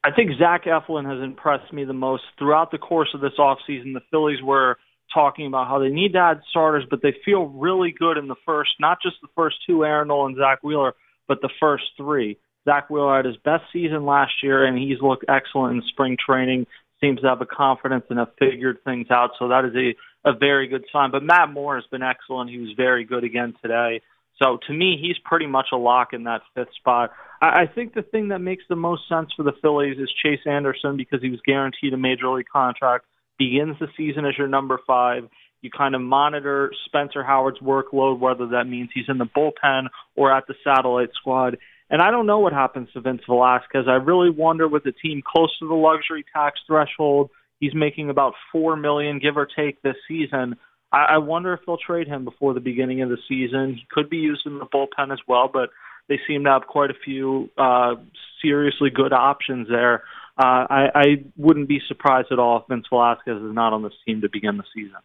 I 0.05 0.13
think 0.13 0.31
Zach 0.39 0.65
Eflin 0.65 1.05
has 1.11 1.23
impressed 1.23 1.73
me 1.73 1.85
the 1.85 1.93
most 1.93 2.23
throughout 2.39 2.71
the 2.71 2.79
course 2.79 3.09
of 3.15 3.21
this 3.21 3.33
offseason. 3.39 3.95
The 3.95 4.03
Phillies 4.11 4.43
were 4.43 4.77
talking 5.13 5.47
about 5.47 5.69
how 5.69 5.79
they 5.79 5.89
need 5.89 6.13
to 6.13 6.19
add 6.19 6.41
starters, 6.51 6.85
but 6.89 7.03
they 7.03 7.15
feel 7.25 7.47
really 7.47 7.93
good 7.99 8.17
in 8.17 8.29
the 8.29 8.37
first, 8.47 8.71
not 8.79 8.99
just 9.03 9.17
the 9.23 9.29
first 9.35 9.57
two, 9.67 9.85
Aaron 9.85 10.09
Nola 10.09 10.27
and 10.27 10.37
Zack 10.37 10.63
Wheeler, 10.63 10.95
but 11.27 11.41
the 11.41 11.51
first 11.61 11.85
three. 11.97 12.39
Zack 12.65 12.91
Wheeler 12.91 13.17
had 13.17 13.25
his 13.25 13.37
best 13.39 13.65
season 13.73 14.05
last 14.05 14.33
year, 14.43 14.65
and 14.65 14.79
he's 14.79 15.01
looked 15.01 15.25
excellent 15.29 15.77
in 15.77 15.89
spring 15.89 16.17
training. 16.25 16.67
Seems 17.01 17.21
to 17.21 17.29
have 17.29 17.41
a 17.41 17.47
confidence 17.47 18.05
and 18.11 18.19
have 18.19 18.33
figured 18.39 18.79
things 18.85 19.07
out, 19.11 19.31
so 19.39 19.49
that 19.49 19.65
is 19.65 19.75
a, 19.75 20.29
a 20.29 20.37
very 20.37 20.69
good 20.69 20.85
sign. 20.93 21.11
But 21.11 21.23
Matt 21.23 21.51
Moore 21.51 21.77
has 21.77 21.85
been 21.91 22.03
excellent. 22.03 22.51
He 22.51 22.59
was 22.59 22.71
very 22.77 23.05
good 23.05 23.25
again 23.25 23.55
today. 23.63 24.03
So 24.43 24.59
to 24.67 24.73
me, 24.73 24.99
he's 25.01 25.17
pretty 25.25 25.47
much 25.47 25.69
a 25.73 25.77
lock 25.77 26.13
in 26.13 26.25
that 26.25 26.43
fifth 26.55 26.75
spot. 26.77 27.11
I, 27.41 27.63
I 27.63 27.67
think 27.73 27.95
the 27.95 28.03
thing 28.03 28.29
that 28.29 28.41
makes 28.41 28.65
the 28.69 28.77
most 28.77 29.09
sense 29.09 29.31
for 29.37 29.43
the 29.43 29.53
Phillies 29.63 29.99
is 29.99 30.13
Chase 30.23 30.41
Anderson 30.47 30.97
because 30.97 31.23
he 31.23 31.31
was 31.31 31.41
guaranteed 31.45 31.93
a 31.93 31.97
major 31.97 32.29
league 32.29 32.47
contract 32.53 33.07
begins 33.39 33.77
the 33.79 33.89
season 33.97 34.25
as 34.25 34.37
your 34.37 34.49
number 34.49 34.81
five. 34.87 35.25
You 35.61 35.71
kind 35.71 35.95
of 35.95 36.01
monitor 36.01 36.71
Spencer 36.87 37.25
Howard's 37.25 37.59
workload, 37.59 38.21
whether 38.21 38.49
that 38.49 38.65
means 38.65 38.91
he's 38.95 39.09
in 39.09 39.19
the 39.19 39.27
bullpen 39.27 39.89
or 40.15 40.33
at 40.33 40.47
the 40.47 40.55
satellite 40.63 41.11
squad. 41.15 41.59
And 41.91 42.03
I 42.03 42.11
don't 42.11 42.27
know 42.27 42.39
what 42.39 42.53
happens 42.53 42.89
to 42.93 43.01
Vince 43.01 43.23
Velasquez. 43.27 43.85
I 43.89 43.95
really 43.95 44.31
wonder 44.31 44.69
with 44.69 44.85
the 44.85 44.93
team 44.93 45.23
close 45.27 45.57
to 45.59 45.67
the 45.67 45.75
luxury 45.75 46.25
tax 46.33 46.61
threshold, 46.67 47.31
he's 47.61 47.75
making 47.75 48.11
about 48.11 48.35
four 48.53 48.77
million, 48.77 49.19
give 49.19 49.37
or 49.37 49.47
take, 49.47 49.81
this 49.83 49.97
season. 50.07 50.57
I, 50.93 51.07
I 51.15 51.19
wonder 51.19 51.55
if 51.55 51.61
they'll 51.67 51.79
trade 51.79 52.07
him 52.07 52.25
before 52.25 52.55
the 52.55 52.61
beginning 52.61 53.03
of 53.03 53.09
the 53.09 53.19
season. 53.29 53.75
He 53.75 53.87
could 53.91 54.11
be 54.11 54.19
used 54.19 54.47
in 54.47 54.59
the 54.59 54.67
bullpen 54.67 55.13
as 55.13 55.21
well, 55.27 55.51
but 55.53 55.71
they 56.09 56.19
seem 56.27 56.45
to 56.45 56.51
have 56.51 56.67
quite 56.67 56.91
a 56.91 56.95
few 57.05 57.51
uh, 57.57 57.95
seriously 58.43 58.91
good 58.91 59.13
options 59.13 59.69
there. 59.69 60.05
Uh, 60.39 60.67
I, 60.71 60.91
I 60.95 61.05
wouldn't 61.37 61.69
be 61.69 61.81
surprised 61.89 62.29
at 62.31 62.39
all 62.39 62.59
if 62.59 62.65
Vince 62.69 62.87
Velasquez 62.91 63.37
is 63.37 63.55
not 63.55 63.73
on 63.73 63.83
this 63.83 63.93
team 64.07 64.21
to 64.21 64.29
begin 64.29 64.57
the 64.57 64.65
season. 64.75 64.99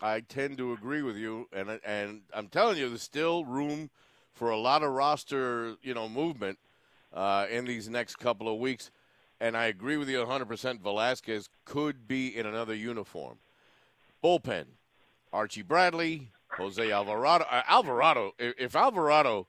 I 0.00 0.20
tend 0.20 0.58
to 0.58 0.72
agree 0.72 1.02
with 1.02 1.16
you, 1.16 1.48
and 1.52 1.80
and 1.84 2.20
I'm 2.32 2.46
telling 2.48 2.78
you, 2.78 2.88
there's 2.88 3.02
still 3.02 3.44
room 3.44 3.90
for 4.32 4.50
a 4.50 4.56
lot 4.56 4.82
of 4.82 4.92
roster, 4.92 5.74
you 5.82 5.92
know, 5.92 6.08
movement 6.08 6.58
uh, 7.12 7.46
in 7.50 7.64
these 7.64 7.88
next 7.88 8.16
couple 8.16 8.52
of 8.52 8.60
weeks. 8.60 8.90
And 9.40 9.56
I 9.56 9.66
agree 9.66 9.96
with 9.96 10.08
you 10.08 10.18
100%. 10.18 10.80
Velasquez 10.80 11.48
could 11.64 12.08
be 12.08 12.36
in 12.36 12.46
another 12.46 12.74
uniform. 12.74 13.38
Bullpen: 14.22 14.64
Archie 15.32 15.62
Bradley, 15.62 16.30
Jose 16.56 16.90
Alvarado. 16.90 17.44
Uh, 17.50 17.62
Alvarado, 17.68 18.32
if 18.38 18.74
Alvarado 18.76 19.48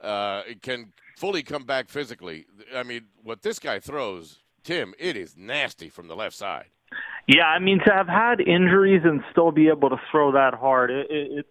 uh, 0.00 0.42
can 0.62 0.92
fully 1.16 1.42
come 1.42 1.64
back 1.64 1.88
physically, 1.88 2.46
I 2.74 2.82
mean, 2.82 3.06
what 3.22 3.42
this 3.42 3.58
guy 3.58 3.80
throws, 3.80 4.38
Tim, 4.62 4.94
it 4.98 5.16
is 5.16 5.36
nasty 5.36 5.88
from 5.88 6.08
the 6.08 6.16
left 6.16 6.36
side. 6.36 6.66
Yeah, 7.26 7.44
I 7.44 7.58
mean 7.58 7.80
to 7.86 7.92
have 7.92 8.08
had 8.08 8.40
injuries 8.40 9.02
and 9.04 9.22
still 9.30 9.50
be 9.50 9.68
able 9.68 9.90
to 9.90 10.00
throw 10.10 10.32
that 10.32 10.54
hard, 10.54 10.90
it, 10.90 11.10
it, 11.10 11.28
it's 11.38 11.48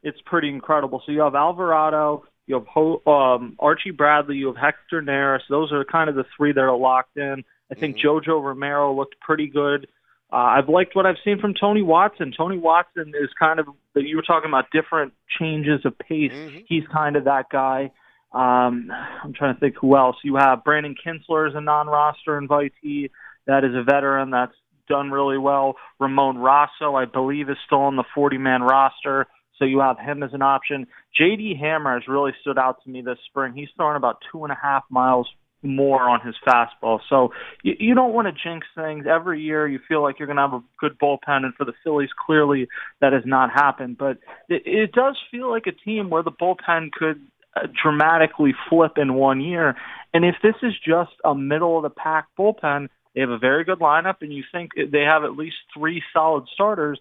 it's 0.00 0.20
pretty 0.26 0.48
incredible. 0.48 1.02
So 1.04 1.10
you 1.10 1.22
have 1.22 1.34
Alvarado, 1.34 2.24
you 2.46 2.54
have 2.54 2.66
Ho, 2.68 3.02
um, 3.04 3.56
Archie 3.58 3.90
Bradley, 3.90 4.36
you 4.36 4.46
have 4.46 4.56
Hector 4.56 5.02
Neris. 5.02 5.40
Those 5.50 5.72
are 5.72 5.84
kind 5.84 6.08
of 6.08 6.14
the 6.14 6.24
three 6.36 6.52
that 6.52 6.60
are 6.60 6.76
locked 6.76 7.16
in. 7.16 7.42
I 7.70 7.74
think 7.74 7.96
mm-hmm. 7.96 8.30
Jojo 8.30 8.42
Romero 8.42 8.94
looked 8.94 9.18
pretty 9.20 9.48
good. 9.48 9.88
Uh, 10.30 10.36
I've 10.36 10.68
liked 10.68 10.94
what 10.94 11.06
I've 11.06 11.16
seen 11.24 11.40
from 11.40 11.54
Tony 11.54 11.82
Watson. 11.82 12.32
Tony 12.36 12.58
Watson 12.58 13.12
is 13.18 13.30
kind 13.38 13.58
of 13.58 13.66
that 13.94 14.02
you 14.02 14.16
were 14.16 14.22
talking 14.22 14.50
about 14.50 14.66
different 14.70 15.14
changes 15.38 15.80
of 15.84 15.98
pace. 15.98 16.32
Mm-hmm. 16.32 16.58
He's 16.66 16.84
kind 16.92 17.16
of 17.16 17.24
that 17.24 17.46
guy. 17.50 17.92
Um, 18.32 18.90
I'm 19.24 19.32
trying 19.32 19.54
to 19.54 19.60
think 19.60 19.76
who 19.80 19.96
else. 19.96 20.16
You 20.22 20.36
have 20.36 20.64
Brandon 20.64 20.94
Kintzler 20.94 21.48
as 21.48 21.54
a 21.54 21.62
non-roster 21.62 22.38
invitee. 22.38 23.10
That 23.46 23.64
is 23.64 23.74
a 23.74 23.82
veteran 23.82 24.30
that's 24.30 24.54
done 24.86 25.10
really 25.10 25.38
well. 25.38 25.76
Ramon 25.98 26.36
Rosso, 26.36 26.94
I 26.94 27.06
believe, 27.06 27.48
is 27.48 27.56
still 27.64 27.80
on 27.80 27.96
the 27.96 28.04
40-man 28.16 28.62
roster, 28.62 29.26
so 29.58 29.64
you 29.64 29.80
have 29.80 29.98
him 29.98 30.22
as 30.22 30.34
an 30.34 30.42
option. 30.42 30.86
J.D. 31.16 31.56
Hammer 31.58 31.94
has 31.94 32.06
really 32.06 32.32
stood 32.42 32.58
out 32.58 32.82
to 32.84 32.90
me 32.90 33.00
this 33.00 33.18
spring. 33.26 33.54
He's 33.54 33.68
throwing 33.76 33.96
about 33.96 34.18
two 34.30 34.44
and 34.44 34.52
a 34.52 34.58
half 34.60 34.84
miles 34.90 35.28
more 35.62 36.08
on 36.08 36.20
his 36.24 36.34
fastball. 36.46 37.00
So 37.08 37.32
you, 37.62 37.74
you 37.78 37.94
don't 37.94 38.12
want 38.12 38.28
to 38.28 38.32
jinx 38.32 38.66
things. 38.74 39.06
Every 39.08 39.40
year 39.40 39.66
you 39.66 39.80
feel 39.88 40.02
like 40.02 40.18
you're 40.18 40.26
going 40.26 40.36
to 40.36 40.42
have 40.42 40.54
a 40.54 40.62
good 40.78 40.98
bullpen, 40.98 41.44
and 41.44 41.54
for 41.54 41.64
the 41.64 41.72
Phillies, 41.84 42.10
clearly 42.26 42.68
that 43.00 43.12
has 43.12 43.22
not 43.24 43.50
happened. 43.50 43.98
But 43.98 44.18
it, 44.48 44.62
it 44.64 44.92
does 44.92 45.16
feel 45.30 45.50
like 45.50 45.66
a 45.66 45.72
team 45.72 46.10
where 46.10 46.22
the 46.22 46.30
bullpen 46.30 46.92
could 46.92 47.20
uh, 47.56 47.66
dramatically 47.82 48.54
flip 48.68 48.92
in 48.96 49.14
one 49.14 49.40
year. 49.40 49.76
And 50.14 50.24
if 50.24 50.36
this 50.42 50.54
is 50.62 50.74
just 50.86 51.12
a 51.24 51.34
middle 51.34 51.76
of 51.76 51.82
the 51.82 51.90
pack 51.90 52.26
bullpen, 52.38 52.88
they 53.14 53.20
have 53.20 53.30
a 53.30 53.38
very 53.38 53.64
good 53.64 53.80
lineup, 53.80 54.16
and 54.20 54.32
you 54.32 54.44
think 54.52 54.72
they 54.76 55.02
have 55.02 55.24
at 55.24 55.36
least 55.36 55.56
three 55.76 56.02
solid 56.12 56.44
starters. 56.54 57.00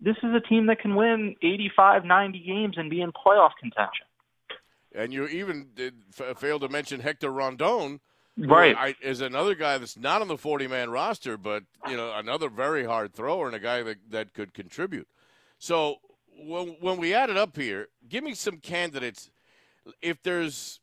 This 0.00 0.16
is 0.22 0.30
a 0.34 0.40
team 0.40 0.66
that 0.66 0.80
can 0.80 0.94
win 0.94 1.34
85, 1.42 2.04
90 2.04 2.38
games 2.38 2.74
and 2.78 2.88
be 2.88 3.00
in 3.00 3.12
playoff 3.12 3.50
contention. 3.60 4.06
And 4.94 5.12
you 5.12 5.26
even 5.26 5.68
did 5.74 5.94
f- 6.18 6.38
fail 6.38 6.58
to 6.60 6.68
mention 6.68 7.00
Hector 7.00 7.30
Rondon, 7.30 8.00
right? 8.36 8.74
I, 8.76 8.94
is 9.02 9.20
another 9.20 9.54
guy 9.54 9.78
that's 9.78 9.98
not 9.98 10.22
on 10.22 10.28
the 10.28 10.36
40-man 10.36 10.90
roster, 10.90 11.36
but 11.36 11.64
you 11.88 11.96
know 11.96 12.12
another 12.14 12.48
very 12.48 12.84
hard 12.84 13.12
thrower 13.12 13.46
and 13.46 13.54
a 13.54 13.60
guy 13.60 13.82
that, 13.82 13.96
that 14.10 14.34
could 14.34 14.54
contribute. 14.54 15.08
So 15.58 15.96
when 16.38 16.76
when 16.80 16.98
we 16.98 17.14
add 17.14 17.30
it 17.30 17.36
up 17.36 17.56
here, 17.56 17.88
give 18.08 18.24
me 18.24 18.34
some 18.34 18.58
candidates. 18.58 19.30
If 20.00 20.22
there's 20.22 20.80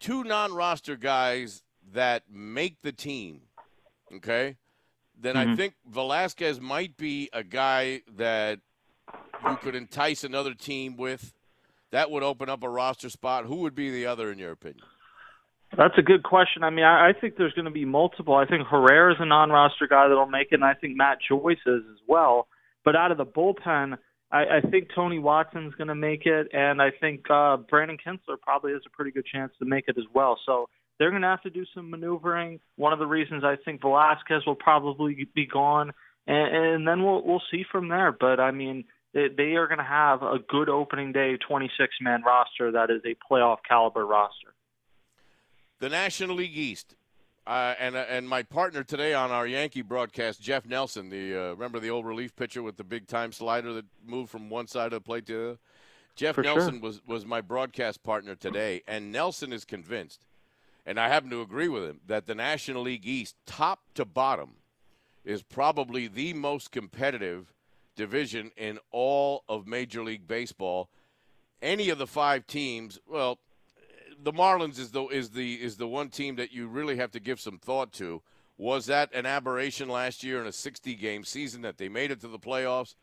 two 0.00 0.24
non-roster 0.24 0.96
guys 0.96 1.62
that 1.92 2.24
make 2.30 2.82
the 2.82 2.92
team, 2.92 3.42
okay, 4.14 4.56
then 5.20 5.36
mm-hmm. 5.36 5.52
I 5.52 5.56
think 5.56 5.74
Velasquez 5.88 6.60
might 6.60 6.96
be 6.96 7.28
a 7.32 7.42
guy 7.42 8.02
that 8.16 8.60
you 9.48 9.56
could 9.56 9.74
entice 9.74 10.24
another 10.24 10.54
team 10.54 10.96
with 10.96 11.32
that 11.92 12.10
would 12.10 12.22
open 12.22 12.48
up 12.48 12.62
a 12.62 12.68
roster 12.68 13.10
spot. 13.10 13.46
Who 13.46 13.56
would 13.56 13.74
be 13.74 13.90
the 13.90 14.06
other, 14.06 14.30
in 14.30 14.38
your 14.38 14.52
opinion? 14.52 14.84
That's 15.76 15.94
a 15.98 16.02
good 16.02 16.24
question. 16.24 16.64
I 16.64 16.70
mean, 16.70 16.84
I, 16.84 17.10
I 17.10 17.12
think 17.12 17.36
there's 17.36 17.52
going 17.52 17.66
to 17.66 17.70
be 17.70 17.84
multiple. 17.84 18.34
I 18.34 18.44
think 18.44 18.66
Herrera 18.66 19.12
is 19.12 19.18
a 19.20 19.26
non-roster 19.26 19.86
guy 19.86 20.08
that'll 20.08 20.26
make 20.26 20.48
it, 20.50 20.56
and 20.56 20.64
I 20.64 20.74
think 20.74 20.96
Matt 20.96 21.18
Joyce 21.28 21.58
is 21.64 21.82
as 21.90 21.98
well. 22.08 22.48
But 22.84 22.96
out 22.96 23.12
of 23.12 23.18
the 23.18 23.26
bullpen, 23.26 23.96
I, 24.32 24.38
I 24.38 24.60
think 24.68 24.88
Tony 24.94 25.18
Watson's 25.18 25.74
going 25.74 25.88
to 25.88 25.94
make 25.94 26.26
it, 26.26 26.48
and 26.52 26.80
I 26.82 26.90
think 27.00 27.30
uh, 27.30 27.56
Brandon 27.56 27.98
Kintzler 28.04 28.40
probably 28.40 28.72
has 28.72 28.82
a 28.86 28.90
pretty 28.90 29.10
good 29.10 29.26
chance 29.26 29.52
to 29.58 29.64
make 29.64 29.84
it 29.86 29.96
as 29.98 30.04
well. 30.12 30.38
So 30.44 30.68
they're 30.98 31.10
going 31.10 31.22
to 31.22 31.28
have 31.28 31.42
to 31.42 31.50
do 31.50 31.64
some 31.74 31.90
maneuvering. 31.90 32.60
One 32.76 32.92
of 32.92 32.98
the 32.98 33.06
reasons 33.06 33.44
I 33.44 33.56
think 33.64 33.80
Velasquez 33.80 34.42
will 34.46 34.56
probably 34.56 35.28
be 35.34 35.46
gone, 35.46 35.92
and, 36.26 36.56
and 36.56 36.88
then 36.88 37.02
we'll 37.04 37.24
we'll 37.24 37.42
see 37.50 37.64
from 37.70 37.88
there. 37.88 38.12
But 38.12 38.38
I 38.40 38.50
mean, 38.50 38.84
they 39.12 39.54
are 39.56 39.66
going 39.66 39.78
to 39.78 39.84
have 39.84 40.22
a 40.22 40.38
good 40.48 40.68
opening 40.68 41.12
day 41.12 41.36
26 41.36 41.94
man 42.00 42.22
roster 42.22 42.70
that 42.72 42.90
is 42.90 43.02
a 43.04 43.16
playoff 43.30 43.58
caliber 43.66 44.06
roster. 44.06 44.54
The 45.80 45.88
National 45.88 46.36
League 46.36 46.56
East. 46.56 46.94
Uh, 47.46 47.74
and 47.80 47.96
uh, 47.96 48.04
and 48.08 48.28
my 48.28 48.42
partner 48.42 48.84
today 48.84 49.14
on 49.14 49.30
our 49.30 49.46
Yankee 49.46 49.82
broadcast, 49.82 50.40
Jeff 50.42 50.66
Nelson, 50.66 51.08
the 51.08 51.34
uh, 51.34 51.50
remember 51.52 51.80
the 51.80 51.90
old 51.90 52.04
relief 52.04 52.36
pitcher 52.36 52.62
with 52.62 52.76
the 52.76 52.84
big 52.84 53.08
time 53.08 53.32
slider 53.32 53.72
that 53.72 53.86
moved 54.06 54.30
from 54.30 54.50
one 54.50 54.66
side 54.66 54.86
of 54.86 54.92
the 54.92 55.00
plate 55.00 55.26
to 55.26 55.32
the 55.32 55.44
other. 55.44 55.58
Jeff 56.14 56.34
For 56.34 56.42
Nelson 56.42 56.74
sure. 56.74 56.80
was 56.80 57.00
was 57.06 57.24
my 57.24 57.40
broadcast 57.40 58.02
partner 58.02 58.34
today, 58.34 58.82
and 58.86 59.10
Nelson 59.10 59.54
is 59.54 59.64
convinced, 59.64 60.26
and 60.84 61.00
I 61.00 61.08
happen 61.08 61.30
to 61.30 61.40
agree 61.40 61.66
with 61.66 61.82
him 61.82 62.00
that 62.06 62.26
the 62.26 62.34
National 62.34 62.82
League 62.82 63.06
East, 63.06 63.36
top 63.46 63.80
to 63.94 64.04
bottom, 64.04 64.56
is 65.24 65.42
probably 65.42 66.08
the 66.08 66.34
most 66.34 66.70
competitive 66.70 67.54
division 68.00 68.50
in 68.56 68.78
all 68.90 69.44
of 69.46 69.66
Major 69.66 70.02
League 70.02 70.26
Baseball. 70.26 70.88
Any 71.60 71.90
of 71.90 71.98
the 71.98 72.06
five 72.06 72.46
teams, 72.46 72.98
well, 73.06 73.38
the 74.22 74.32
Marlins 74.32 74.78
is 74.78 74.90
the 74.90 75.04
is 75.08 75.30
the 75.30 75.62
is 75.62 75.76
the 75.76 75.86
one 75.86 76.08
team 76.08 76.36
that 76.36 76.50
you 76.50 76.66
really 76.66 76.96
have 76.96 77.10
to 77.10 77.20
give 77.20 77.38
some 77.38 77.58
thought 77.58 77.92
to. 77.92 78.22
Was 78.56 78.86
that 78.86 79.14
an 79.14 79.26
aberration 79.26 79.88
last 79.88 80.24
year 80.24 80.40
in 80.40 80.46
a 80.46 80.52
60 80.52 80.94
game 80.94 81.24
season 81.24 81.60
that 81.60 81.76
they 81.76 81.90
made 81.90 82.10
it 82.10 82.20
to 82.22 82.28
the 82.28 82.38
playoffs? 82.38 82.94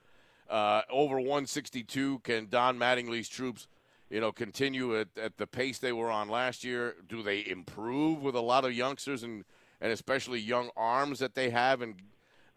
Uh, 0.50 0.82
over 0.90 1.18
162, 1.18 2.20
can 2.20 2.48
Don 2.50 2.80
Mattingly's 2.80 3.30
troops, 3.30 3.68
you 4.10 4.20
know, 4.20 4.32
continue 4.32 5.00
at, 5.00 5.10
at 5.22 5.38
the 5.38 5.46
pace 5.46 5.78
they 5.78 5.92
were 5.92 6.10
on 6.10 6.28
last 6.28 6.64
year? 6.64 6.96
Do 7.08 7.22
they 7.22 7.46
improve 7.46 8.24
with 8.24 8.36
a 8.36 8.42
lot 8.42 8.66
of 8.66 8.74
youngsters 8.74 9.22
and 9.22 9.46
and 9.80 9.92
especially 9.92 10.40
young 10.40 10.72
arms 10.76 11.20
that 11.20 11.36
they 11.36 11.52
have 11.52 11.84
and 11.84 11.96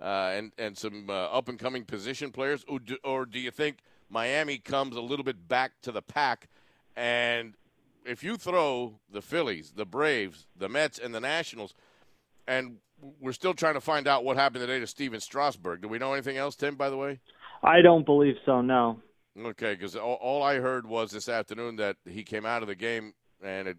uh, 0.01 0.33
and 0.35 0.53
and 0.59 0.77
some 0.77 1.11
uh, 1.11 1.13
up 1.13 1.49
and 1.49 1.59
coming 1.59 1.85
position 1.85 2.31
players, 2.31 2.65
or 2.69 2.79
do, 2.79 2.97
or 3.05 3.27
do 3.27 3.39
you 3.39 3.51
think 3.51 3.79
Miami 4.09 4.59
comes 4.59 4.97
a 4.97 5.01
little 5.01 5.25
bit 5.25 5.49
back 5.49 5.73
to 5.83 5.93
the 5.93 6.03
pack? 6.03 6.49
And 6.97 7.55
if 8.05 8.25
you 8.25 8.37
throw 8.37 8.99
the 9.11 9.23
Phillies, 9.23 9.73
the 9.77 9.87
Braves, 9.87 10.47
the 10.57 10.69
Mets, 10.69 10.99
and 10.99 11.15
the 11.15 11.21
Nationals, 11.21 11.75
and 12.47 12.77
we're 13.21 13.33
still 13.33 13.55
trying 13.55 13.75
to 13.75 13.81
find 13.81 14.07
out 14.07 14.25
what 14.25 14.37
happened 14.37 14.63
today 14.63 14.81
to 14.81 14.87
Stephen 14.87 15.21
Strasburg. 15.21 15.83
Do 15.83 15.89
we 15.89 15.99
know 15.99 16.13
anything 16.13 16.37
else, 16.37 16.57
Tim? 16.57 16.77
By 16.77 16.91
the 16.91 16.97
way, 16.97 17.21
I 17.63 17.83
don't 17.83 18.05
believe 18.05 18.37
so. 18.45 18.61
No. 18.61 19.01
Okay, 19.39 19.75
because 19.75 19.97
all, 19.97 20.15
all 20.15 20.43
I 20.43 20.57
heard 20.57 20.87
was 20.87 21.11
this 21.11 21.29
afternoon 21.29 21.77
that 21.77 21.97
he 22.05 22.25
came 22.25 22.45
out 22.45 22.63
of 22.63 22.69
the 22.69 22.75
game 22.75 23.15
and 23.43 23.69
it, 23.69 23.77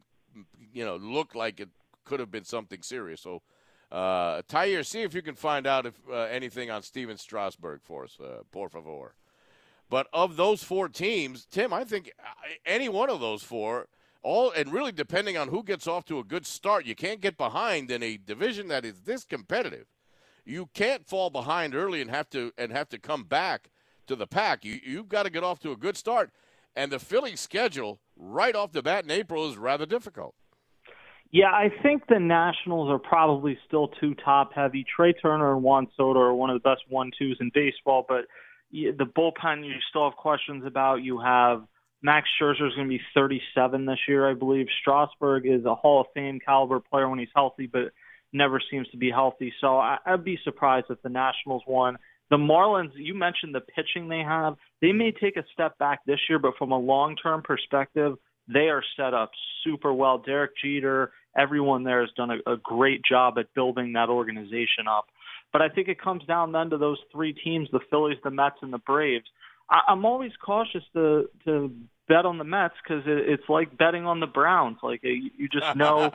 you 0.73 0.85
know, 0.85 0.95
looked 0.95 1.35
like 1.35 1.59
it 1.59 1.69
could 2.05 2.19
have 2.19 2.31
been 2.31 2.45
something 2.45 2.81
serious. 2.81 3.21
So 3.21 3.41
uh, 3.91 4.41
Tyre, 4.47 4.83
see 4.83 5.01
if 5.01 5.13
you 5.13 5.21
can 5.21 5.35
find 5.35 5.67
out 5.67 5.85
if 5.85 5.95
uh, 6.09 6.21
anything 6.21 6.71
on 6.71 6.81
Stephen 6.81 7.17
Strasburg 7.17 7.81
for 7.83 8.05
us, 8.05 8.17
uh, 8.19 8.43
por 8.51 8.69
favor. 8.69 9.15
But 9.89 10.07
of 10.13 10.37
those 10.37 10.63
four 10.63 10.87
teams, 10.87 11.45
Tim, 11.45 11.73
I 11.73 11.83
think 11.83 12.11
uh, 12.17 12.31
any 12.65 12.87
one 12.87 13.09
of 13.09 13.19
those 13.19 13.43
four, 13.43 13.87
all 14.23 14.51
and 14.51 14.71
really 14.71 14.93
depending 14.93 15.35
on 15.37 15.49
who 15.49 15.63
gets 15.63 15.87
off 15.87 16.05
to 16.05 16.19
a 16.19 16.23
good 16.23 16.45
start, 16.45 16.85
you 16.85 16.95
can't 16.95 17.19
get 17.19 17.37
behind 17.37 17.91
in 17.91 18.01
a 18.01 18.17
division 18.17 18.69
that 18.69 18.85
is 18.85 19.01
this 19.01 19.25
competitive. 19.25 19.87
You 20.45 20.69
can't 20.73 21.05
fall 21.05 21.29
behind 21.29 21.75
early 21.75 22.01
and 22.01 22.09
have 22.09 22.29
to 22.29 22.53
and 22.57 22.71
have 22.71 22.87
to 22.89 22.97
come 22.97 23.25
back 23.25 23.69
to 24.07 24.15
the 24.15 24.27
pack. 24.27 24.63
You 24.63 24.79
you've 24.81 25.09
got 25.09 25.23
to 25.23 25.29
get 25.29 25.43
off 25.43 25.59
to 25.59 25.71
a 25.71 25.77
good 25.77 25.97
start, 25.97 26.31
and 26.75 26.91
the 26.91 26.99
Phillies' 26.99 27.41
schedule 27.41 27.99
right 28.15 28.55
off 28.55 28.71
the 28.71 28.81
bat 28.81 29.03
in 29.03 29.11
April 29.11 29.49
is 29.49 29.57
rather 29.57 29.85
difficult. 29.85 30.35
Yeah, 31.31 31.51
I 31.51 31.69
think 31.81 32.03
the 32.07 32.19
Nationals 32.19 32.89
are 32.89 32.99
probably 32.99 33.57
still 33.65 33.87
too 33.87 34.15
top 34.15 34.51
heavy. 34.53 34.85
Trea 34.95 35.13
Turner 35.13 35.53
and 35.53 35.63
Juan 35.63 35.87
Soto 35.95 36.19
are 36.19 36.33
one 36.33 36.49
of 36.49 36.61
the 36.61 36.69
best 36.69 36.81
one 36.89 37.11
twos 37.17 37.37
in 37.39 37.51
baseball, 37.53 38.05
but 38.07 38.25
the 38.71 39.05
bullpen 39.05 39.65
you 39.65 39.73
still 39.89 40.09
have 40.09 40.17
questions 40.17 40.65
about. 40.65 41.03
You 41.03 41.19
have 41.21 41.63
Max 42.01 42.27
Scherzer 42.39 42.67
is 42.67 42.75
going 42.75 42.87
to 42.87 42.97
be 42.97 43.01
37 43.13 43.85
this 43.85 43.99
year, 44.09 44.29
I 44.29 44.33
believe. 44.33 44.67
Strasburg 44.81 45.45
is 45.45 45.63
a 45.65 45.75
Hall 45.75 46.01
of 46.01 46.07
Fame 46.13 46.39
caliber 46.45 46.81
player 46.81 47.07
when 47.07 47.19
he's 47.19 47.29
healthy, 47.33 47.67
but 47.67 47.93
never 48.33 48.61
seems 48.69 48.89
to 48.89 48.97
be 48.97 49.09
healthy. 49.09 49.53
So 49.61 49.77
I'd 49.77 50.25
be 50.25 50.37
surprised 50.43 50.87
if 50.89 51.01
the 51.01 51.09
Nationals 51.09 51.63
won. 51.65 51.97
The 52.29 52.37
Marlins, 52.37 52.91
you 52.95 53.13
mentioned 53.13 53.53
the 53.53 53.61
pitching 53.61 54.07
they 54.07 54.21
have. 54.21 54.55
They 54.81 54.93
may 54.93 55.11
take 55.11 55.37
a 55.37 55.43
step 55.53 55.77
back 55.77 55.99
this 56.05 56.19
year, 56.29 56.39
but 56.39 56.53
from 56.57 56.71
a 56.71 56.77
long 56.77 57.15
term 57.15 57.41
perspective, 57.41 58.15
they 58.47 58.69
are 58.69 58.83
set 58.97 59.13
up 59.13 59.31
super 59.63 59.93
well. 59.93 60.17
Derek 60.17 60.51
Jeter, 60.63 61.11
everyone 61.37 61.83
there 61.83 62.01
has 62.01 62.09
done 62.15 62.31
a, 62.31 62.51
a 62.53 62.57
great 62.57 63.01
job 63.03 63.37
at 63.37 63.53
building 63.53 63.93
that 63.93 64.09
organization 64.09 64.87
up. 64.89 65.05
But 65.53 65.61
I 65.61 65.69
think 65.69 65.87
it 65.87 66.01
comes 66.01 66.23
down 66.25 66.51
then 66.51 66.69
to 66.69 66.77
those 66.77 66.99
three 67.11 67.33
teams: 67.33 67.69
the 67.71 67.81
Phillies, 67.89 68.17
the 68.23 68.31
Mets, 68.31 68.57
and 68.61 68.71
the 68.71 68.79
Braves. 68.79 69.25
I, 69.69 69.81
I'm 69.89 70.05
always 70.05 70.31
cautious 70.43 70.83
to 70.93 71.29
to 71.45 71.71
bet 72.07 72.25
on 72.25 72.37
the 72.37 72.43
Mets 72.43 72.73
because 72.83 73.03
it, 73.05 73.29
it's 73.29 73.47
like 73.47 73.77
betting 73.77 74.05
on 74.05 74.19
the 74.19 74.27
Browns. 74.27 74.77
Like 74.83 75.01
you 75.03 75.47
just 75.49 75.75
know 75.75 76.11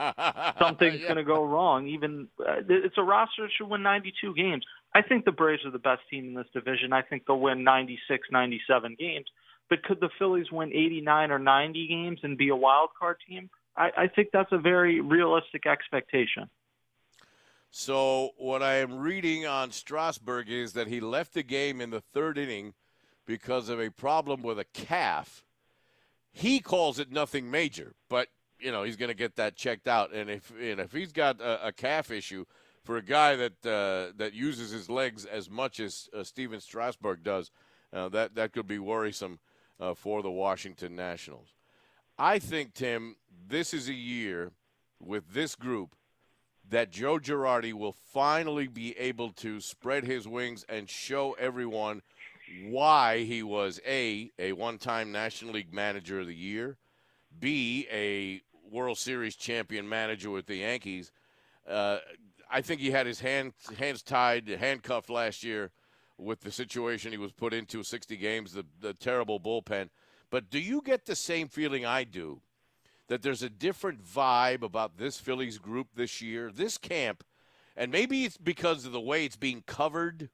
something's 0.58 1.00
yeah. 1.00 1.06
going 1.06 1.16
to 1.16 1.24
go 1.24 1.44
wrong. 1.44 1.86
Even 1.88 2.28
uh, 2.40 2.60
it's 2.68 2.98
a 2.98 3.02
roster 3.02 3.42
that 3.42 3.50
should 3.56 3.68
win 3.68 3.82
92 3.82 4.34
games. 4.34 4.64
I 4.94 5.02
think 5.02 5.24
the 5.24 5.32
Braves 5.32 5.64
are 5.64 5.70
the 5.70 5.78
best 5.78 6.02
team 6.10 6.28
in 6.28 6.34
this 6.34 6.46
division. 6.54 6.92
I 6.92 7.02
think 7.02 7.24
they'll 7.26 7.40
win 7.40 7.64
96, 7.64 8.28
97 8.30 8.96
games. 8.98 9.26
But 9.68 9.82
could 9.82 10.00
the 10.00 10.10
Phillies 10.18 10.50
win 10.52 10.72
89 10.72 11.30
or 11.30 11.38
90 11.38 11.88
games 11.88 12.20
and 12.22 12.38
be 12.38 12.50
a 12.50 12.56
wild 12.56 12.90
card 12.98 13.16
team? 13.28 13.50
I, 13.76 13.90
I 13.96 14.06
think 14.08 14.28
that's 14.32 14.52
a 14.52 14.58
very 14.58 15.00
realistic 15.00 15.66
expectation. 15.66 16.48
So 17.70 18.30
what 18.38 18.62
I 18.62 18.76
am 18.76 18.98
reading 18.98 19.46
on 19.46 19.70
Strasburg 19.70 20.48
is 20.48 20.72
that 20.74 20.86
he 20.86 21.00
left 21.00 21.34
the 21.34 21.42
game 21.42 21.80
in 21.80 21.90
the 21.90 22.00
third 22.00 22.38
inning 22.38 22.74
because 23.26 23.68
of 23.68 23.80
a 23.80 23.90
problem 23.90 24.42
with 24.42 24.58
a 24.58 24.64
calf. 24.64 25.44
He 26.32 26.60
calls 26.60 26.98
it 26.98 27.10
nothing 27.10 27.50
major, 27.50 27.94
but 28.08 28.28
you 28.58 28.72
know 28.72 28.82
he's 28.82 28.96
going 28.96 29.10
to 29.10 29.14
get 29.14 29.36
that 29.36 29.56
checked 29.56 29.88
out. 29.88 30.12
And 30.12 30.30
if 30.30 30.52
and 30.58 30.80
if 30.80 30.92
he's 30.92 31.12
got 31.12 31.40
a, 31.40 31.68
a 31.68 31.72
calf 31.72 32.10
issue 32.10 32.44
for 32.84 32.96
a 32.96 33.02
guy 33.02 33.36
that 33.36 33.66
uh, 33.66 34.12
that 34.16 34.32
uses 34.32 34.70
his 34.70 34.88
legs 34.88 35.24
as 35.24 35.50
much 35.50 35.80
as 35.80 36.08
uh, 36.16 36.22
Stephen 36.22 36.60
Strasburg 36.60 37.22
does, 37.22 37.50
uh, 37.92 38.08
that 38.10 38.36
that 38.36 38.52
could 38.52 38.66
be 38.66 38.78
worrisome 38.78 39.38
uh, 39.80 39.94
for 39.94 40.22
the 40.22 40.30
Washington 40.30 40.94
Nationals. 40.96 41.48
I 42.18 42.38
think 42.38 42.74
Tim, 42.74 43.16
this 43.48 43.74
is 43.74 43.88
a 43.88 43.94
year 43.94 44.52
with 45.00 45.34
this 45.34 45.54
group 45.54 45.94
that 46.68 46.90
Joe 46.90 47.18
Girardi 47.18 47.72
will 47.72 47.92
finally 47.92 48.66
be 48.66 48.96
able 48.98 49.30
to 49.32 49.60
spread 49.60 50.04
his 50.04 50.26
wings 50.26 50.64
and 50.68 50.88
show 50.88 51.32
everyone 51.34 52.02
why 52.64 53.24
he 53.24 53.42
was 53.42 53.80
a 53.86 54.30
a 54.38 54.52
one-time 54.52 55.12
National 55.12 55.54
League 55.54 55.72
Manager 55.72 56.20
of 56.20 56.26
the 56.26 56.34
Year, 56.34 56.76
b 57.38 57.86
a 57.92 58.40
World 58.70 58.98
Series 58.98 59.36
champion 59.36 59.88
manager 59.88 60.30
with 60.30 60.46
the 60.46 60.56
Yankees. 60.56 61.12
Uh, 61.68 61.98
I 62.50 62.62
think 62.62 62.80
he 62.80 62.90
had 62.90 63.06
his 63.06 63.20
hands 63.20 63.54
hands 63.78 64.02
tied, 64.02 64.48
handcuffed 64.48 65.10
last 65.10 65.44
year 65.44 65.70
with 66.18 66.40
the 66.40 66.50
situation 66.50 67.12
he 67.12 67.18
was 67.18 67.32
put 67.32 67.52
into 67.52 67.82
60 67.82 68.16
games, 68.16 68.52
the, 68.52 68.64
the 68.80 68.94
terrible 68.94 69.38
bullpen. 69.38 69.90
But 70.30 70.50
do 70.50 70.58
you 70.58 70.80
get 70.82 71.06
the 71.06 71.16
same 71.16 71.48
feeling 71.48 71.84
I 71.84 72.04
do 72.04 72.40
that 73.08 73.22
there's 73.22 73.42
a 73.42 73.50
different 73.50 74.04
vibe 74.04 74.62
about 74.62 74.98
this 74.98 75.18
Phillies 75.18 75.58
group 75.58 75.88
this 75.94 76.20
year, 76.20 76.50
this 76.50 76.78
camp, 76.78 77.22
and 77.76 77.92
maybe 77.92 78.24
it's 78.24 78.36
because 78.36 78.84
of 78.84 78.92
the 78.92 79.00
way 79.00 79.24
it's 79.24 79.36
being 79.36 79.62
covered 79.66 80.30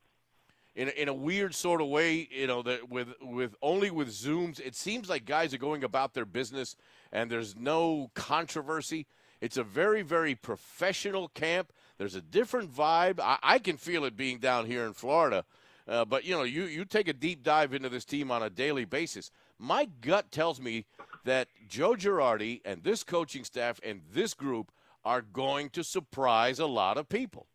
in 0.74 0.88
in 0.88 1.08
a 1.08 1.14
weird 1.14 1.54
sort 1.54 1.80
of 1.80 1.88
way, 1.88 2.28
you 2.30 2.46
know, 2.46 2.62
that 2.62 2.88
with 2.88 3.08
with 3.20 3.54
only 3.60 3.90
with 3.90 4.08
zooms, 4.08 4.58
it 4.60 4.74
seems 4.74 5.08
like 5.08 5.24
guys 5.24 5.52
are 5.52 5.58
going 5.58 5.84
about 5.84 6.14
their 6.14 6.24
business 6.24 6.76
and 7.10 7.30
there's 7.30 7.56
no 7.56 8.10
controversy. 8.14 9.06
It's 9.40 9.56
a 9.56 9.64
very 9.64 10.02
very 10.02 10.34
professional 10.34 11.28
camp. 11.28 11.72
There's 11.98 12.14
a 12.14 12.22
different 12.22 12.72
vibe. 12.74 13.20
I, 13.20 13.38
I 13.42 13.58
can 13.58 13.76
feel 13.76 14.04
it 14.04 14.16
being 14.16 14.38
down 14.38 14.66
here 14.66 14.86
in 14.86 14.94
Florida. 14.94 15.44
Uh, 15.88 16.04
but 16.04 16.24
you 16.24 16.34
know, 16.34 16.42
you 16.42 16.64
you 16.64 16.84
take 16.84 17.08
a 17.08 17.12
deep 17.12 17.42
dive 17.42 17.74
into 17.74 17.88
this 17.88 18.04
team 18.04 18.30
on 18.30 18.42
a 18.42 18.50
daily 18.50 18.84
basis. 18.84 19.30
My 19.58 19.88
gut 20.00 20.30
tells 20.30 20.60
me 20.60 20.86
that 21.24 21.48
Joe 21.68 21.92
Girardi 21.92 22.60
and 22.64 22.82
this 22.82 23.04
coaching 23.04 23.44
staff 23.44 23.80
and 23.84 24.00
this 24.12 24.34
group 24.34 24.72
are 25.04 25.22
going 25.22 25.70
to 25.70 25.82
surprise 25.82 26.58
a 26.58 26.66
lot 26.66 26.96
of 26.98 27.08
people. 27.08 27.46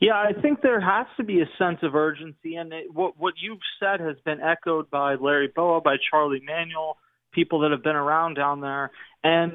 Yeah, 0.00 0.14
I 0.14 0.32
think 0.40 0.62
there 0.62 0.80
has 0.80 1.06
to 1.16 1.22
be 1.22 1.42
a 1.42 1.48
sense 1.58 1.78
of 1.82 1.94
urgency, 1.94 2.56
and 2.56 2.72
it, 2.72 2.92
what 2.92 3.18
what 3.18 3.34
you've 3.40 3.60
said 3.78 4.00
has 4.00 4.16
been 4.24 4.40
echoed 4.40 4.90
by 4.90 5.14
Larry 5.14 5.48
Bowa, 5.54 5.80
by 5.80 5.96
Charlie 6.10 6.42
Manuel, 6.44 6.98
people 7.32 7.60
that 7.60 7.70
have 7.70 7.84
been 7.84 7.96
around 7.96 8.34
down 8.34 8.60
there. 8.60 8.90
And 9.22 9.52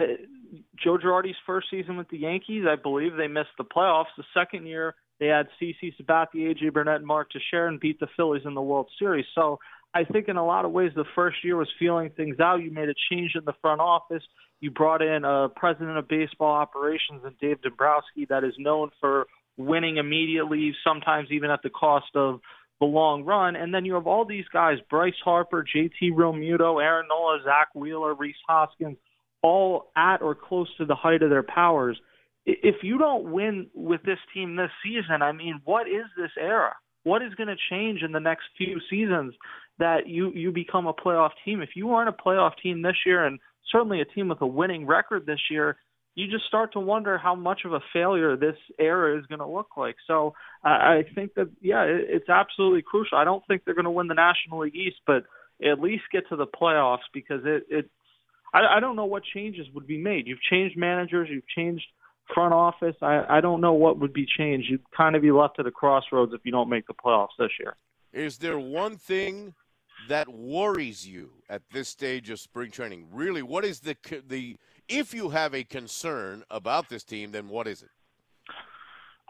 Joe 0.81 0.97
Girardi's 0.97 1.35
first 1.45 1.67
season 1.69 1.97
with 1.97 2.07
the 2.09 2.19
Yankees, 2.19 2.65
I 2.65 2.75
believe 2.75 3.15
they 3.15 3.27
missed 3.27 3.57
the 3.57 3.65
playoffs. 3.65 4.05
The 4.17 4.23
second 4.33 4.67
year, 4.67 4.95
they 5.19 5.27
had 5.27 5.47
CC 5.61 5.93
Sabathia, 5.99 6.55
AJ 6.55 6.73
Burnett, 6.73 6.97
and 6.97 7.05
Mark 7.05 7.29
Teixeira, 7.31 7.69
and 7.69 7.79
beat 7.79 7.99
the 7.99 8.07
Phillies 8.15 8.43
in 8.45 8.53
the 8.53 8.61
World 8.61 8.87
Series. 8.99 9.25
So 9.33 9.59
I 9.93 10.03
think 10.03 10.27
in 10.27 10.37
a 10.37 10.45
lot 10.45 10.65
of 10.65 10.71
ways, 10.71 10.91
the 10.95 11.05
first 11.15 11.37
year 11.43 11.57
was 11.57 11.69
feeling 11.79 12.11
things 12.15 12.39
out. 12.39 12.57
You 12.57 12.71
made 12.71 12.89
a 12.89 12.93
change 13.09 13.31
in 13.35 13.45
the 13.45 13.53
front 13.61 13.81
office. 13.81 14.23
You 14.59 14.71
brought 14.71 15.01
in 15.01 15.23
a 15.23 15.49
president 15.55 15.97
of 15.97 16.07
baseball 16.07 16.53
operations 16.53 17.21
and 17.23 17.37
Dave 17.39 17.61
Dombrowski 17.61 18.25
that 18.29 18.43
is 18.43 18.53
known 18.57 18.89
for 18.99 19.27
winning 19.57 19.97
immediately, 19.97 20.73
sometimes 20.83 21.29
even 21.31 21.49
at 21.49 21.61
the 21.63 21.69
cost 21.69 22.15
of 22.15 22.39
the 22.79 22.85
long 22.85 23.23
run. 23.23 23.55
And 23.55 23.73
then 23.73 23.85
you 23.85 23.95
have 23.95 24.07
all 24.07 24.25
these 24.25 24.45
guys 24.53 24.77
Bryce 24.89 25.13
Harper, 25.23 25.63
JT 25.63 26.11
Realmuto, 26.11 26.81
Aaron 26.81 27.07
Nola, 27.09 27.39
Zack 27.43 27.69
Wheeler, 27.73 28.13
Rhys 28.13 28.35
Hoskins, 28.47 28.97
all 29.41 29.91
at 29.95 30.21
or 30.21 30.35
close 30.35 30.67
to 30.77 30.85
the 30.85 30.95
height 30.95 31.23
of 31.23 31.29
their 31.29 31.43
powers. 31.43 31.99
If 32.49 32.77
you 32.81 32.97
don't 32.97 33.31
win 33.31 33.67
with 33.75 34.01
this 34.03 34.19
team 34.33 34.55
this 34.55 34.71
season, 34.81 35.21
I 35.21 35.33
mean, 35.33 35.59
what 35.65 35.85
is 35.87 36.05
this 36.17 36.31
era? 36.39 36.75
What 37.03 37.21
is 37.21 37.35
going 37.35 37.49
to 37.49 37.57
change 37.69 38.03
in 38.03 38.13
the 38.13 38.21
next 38.21 38.45
few 38.57 38.79
seasons 38.89 39.33
that 39.79 40.07
you 40.07 40.31
you 40.31 40.51
become 40.53 40.87
a 40.87 40.93
playoff 40.93 41.31
team? 41.43 41.61
If 41.61 41.71
you 41.75 41.91
aren't 41.91 42.09
a 42.09 42.13
playoff 42.13 42.53
team 42.63 42.81
this 42.81 42.95
year, 43.05 43.25
and 43.25 43.39
certainly 43.69 43.99
a 43.99 44.05
team 44.05 44.29
with 44.29 44.41
a 44.41 44.47
winning 44.47 44.85
record 44.85 45.25
this 45.25 45.41
year, 45.51 45.75
you 46.15 46.27
just 46.31 46.45
start 46.45 46.71
to 46.73 46.79
wonder 46.79 47.17
how 47.17 47.35
much 47.35 47.61
of 47.65 47.73
a 47.73 47.81
failure 47.91 48.37
this 48.37 48.55
era 48.79 49.19
is 49.19 49.25
going 49.27 49.39
to 49.39 49.47
look 49.47 49.75
like. 49.75 49.97
So 50.07 50.33
I 50.63 51.03
think 51.13 51.33
that 51.35 51.49
yeah, 51.61 51.83
it, 51.83 52.05
it's 52.09 52.29
absolutely 52.29 52.81
crucial. 52.81 53.17
I 53.17 53.25
don't 53.25 53.45
think 53.45 53.63
they're 53.65 53.75
going 53.75 53.85
to 53.85 53.91
win 53.91 54.07
the 54.07 54.13
National 54.13 54.61
League 54.61 54.75
East, 54.75 54.97
but 55.05 55.25
at 55.61 55.81
least 55.81 56.03
get 56.13 56.29
to 56.29 56.37
the 56.37 56.47
playoffs 56.47 57.07
because 57.13 57.41
it 57.43 57.63
it. 57.69 57.89
I, 58.53 58.77
I 58.77 58.79
don't 58.79 58.95
know 58.95 59.05
what 59.05 59.23
changes 59.33 59.67
would 59.75 59.85
be 59.85 59.97
made. 59.97 60.27
You've 60.27 60.41
changed 60.49 60.77
managers, 60.77 61.27
you've 61.29 61.47
changed 61.47 61.85
front 62.33 62.53
office. 62.53 62.95
I, 63.01 63.23
I 63.29 63.41
don't 63.41 63.61
know 63.61 63.73
what 63.73 63.99
would 63.99 64.13
be 64.13 64.25
changed. 64.25 64.69
You'd 64.69 64.83
kind 64.95 65.15
of 65.15 65.21
be 65.21 65.31
left 65.31 65.59
at 65.59 65.67
a 65.67 65.71
crossroads 65.71 66.33
if 66.33 66.41
you 66.43 66.51
don't 66.51 66.69
make 66.69 66.87
the 66.87 66.93
playoffs 66.93 67.37
this 67.39 67.51
year. 67.59 67.75
Is 68.13 68.37
there 68.37 68.59
one 68.59 68.97
thing 68.97 69.53
that 70.07 70.29
worries 70.29 71.07
you 71.07 71.31
at 71.49 71.61
this 71.71 71.89
stage 71.89 72.29
of 72.29 72.39
spring 72.39 72.71
training? 72.71 73.07
Really, 73.11 73.41
what 73.41 73.65
is 73.65 73.81
the 73.81 73.95
the 74.27 74.57
if 74.87 75.13
you 75.13 75.29
have 75.29 75.53
a 75.53 75.63
concern 75.63 76.43
about 76.49 76.89
this 76.89 77.03
team, 77.03 77.31
then 77.31 77.49
what 77.49 77.67
is 77.67 77.81
it? 77.81 77.89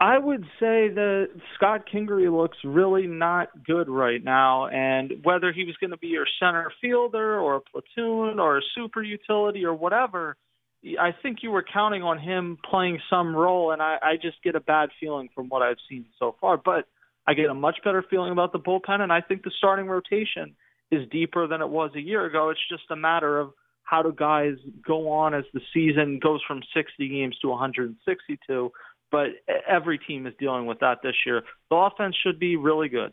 I 0.00 0.16
would 0.16 0.44
say 0.60 0.88
that 0.88 1.28
Scott 1.56 1.82
Kingery 1.92 2.32
looks 2.32 2.58
really 2.62 3.08
not 3.08 3.48
good 3.64 3.88
right 3.88 4.22
now, 4.22 4.68
and 4.68 5.12
whether 5.24 5.52
he 5.52 5.64
was 5.64 5.76
going 5.80 5.90
to 5.90 5.96
be 5.96 6.06
your 6.06 6.26
center 6.38 6.70
fielder 6.80 7.40
or 7.40 7.56
a 7.56 7.60
platoon 7.60 8.38
or 8.38 8.58
a 8.58 8.62
super 8.76 9.02
utility 9.02 9.64
or 9.64 9.74
whatever, 9.74 10.36
I 10.84 11.12
think 11.22 11.38
you 11.42 11.50
were 11.50 11.64
counting 11.64 12.02
on 12.02 12.18
him 12.18 12.56
playing 12.68 13.00
some 13.10 13.34
role, 13.34 13.72
and 13.72 13.82
I, 13.82 13.98
I 14.00 14.16
just 14.20 14.42
get 14.44 14.54
a 14.54 14.60
bad 14.60 14.90
feeling 15.00 15.28
from 15.34 15.48
what 15.48 15.62
I've 15.62 15.78
seen 15.88 16.06
so 16.18 16.36
far. 16.40 16.56
But 16.56 16.86
I 17.26 17.34
get 17.34 17.46
a 17.46 17.54
much 17.54 17.78
better 17.84 18.04
feeling 18.08 18.32
about 18.32 18.52
the 18.52 18.60
bullpen, 18.60 19.00
and 19.00 19.12
I 19.12 19.20
think 19.20 19.42
the 19.42 19.50
starting 19.58 19.86
rotation 19.86 20.54
is 20.90 21.08
deeper 21.10 21.46
than 21.46 21.60
it 21.60 21.68
was 21.68 21.90
a 21.94 22.00
year 22.00 22.24
ago. 22.24 22.50
It's 22.50 22.60
just 22.70 22.90
a 22.90 22.96
matter 22.96 23.38
of 23.40 23.52
how 23.82 24.02
do 24.02 24.12
guys 24.12 24.54
go 24.86 25.10
on 25.10 25.34
as 25.34 25.44
the 25.52 25.60
season 25.74 26.20
goes 26.22 26.40
from 26.46 26.60
60 26.74 27.08
games 27.08 27.36
to 27.42 27.48
162. 27.48 28.72
But 29.10 29.28
every 29.66 29.98
team 29.98 30.26
is 30.26 30.34
dealing 30.38 30.66
with 30.66 30.80
that 30.80 30.98
this 31.02 31.16
year. 31.26 31.42
The 31.70 31.76
offense 31.76 32.14
should 32.22 32.38
be 32.38 32.56
really 32.56 32.88
good. 32.88 33.12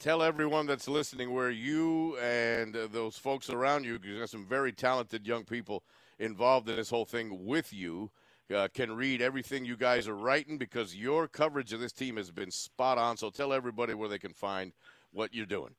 Tell 0.00 0.20
everyone 0.20 0.66
that's 0.66 0.88
listening 0.88 1.32
where 1.32 1.50
you 1.50 2.16
and 2.18 2.76
uh, 2.76 2.88
those 2.90 3.16
folks 3.16 3.50
around 3.50 3.84
you, 3.84 4.00
because 4.00 4.10
you 4.10 4.18
got 4.18 4.30
some 4.30 4.44
very 4.44 4.72
talented 4.72 5.26
young 5.28 5.44
people 5.44 5.84
involved 6.22 6.68
in 6.68 6.76
this 6.76 6.90
whole 6.90 7.04
thing 7.04 7.44
with 7.44 7.72
you, 7.72 8.10
uh, 8.54 8.68
can 8.72 8.92
read 8.92 9.20
everything 9.20 9.64
you 9.64 9.76
guys 9.76 10.08
are 10.08 10.16
writing 10.16 10.58
because 10.58 10.94
your 10.94 11.28
coverage 11.28 11.72
of 11.72 11.80
this 11.80 11.92
team 11.92 12.16
has 12.16 12.30
been 12.30 12.50
spot 12.50 12.98
on. 12.98 13.16
So 13.16 13.30
tell 13.30 13.52
everybody 13.52 13.94
where 13.94 14.08
they 14.08 14.18
can 14.18 14.34
find 14.34 14.72
what 15.12 15.34
you're 15.34 15.46
doing. 15.46 15.74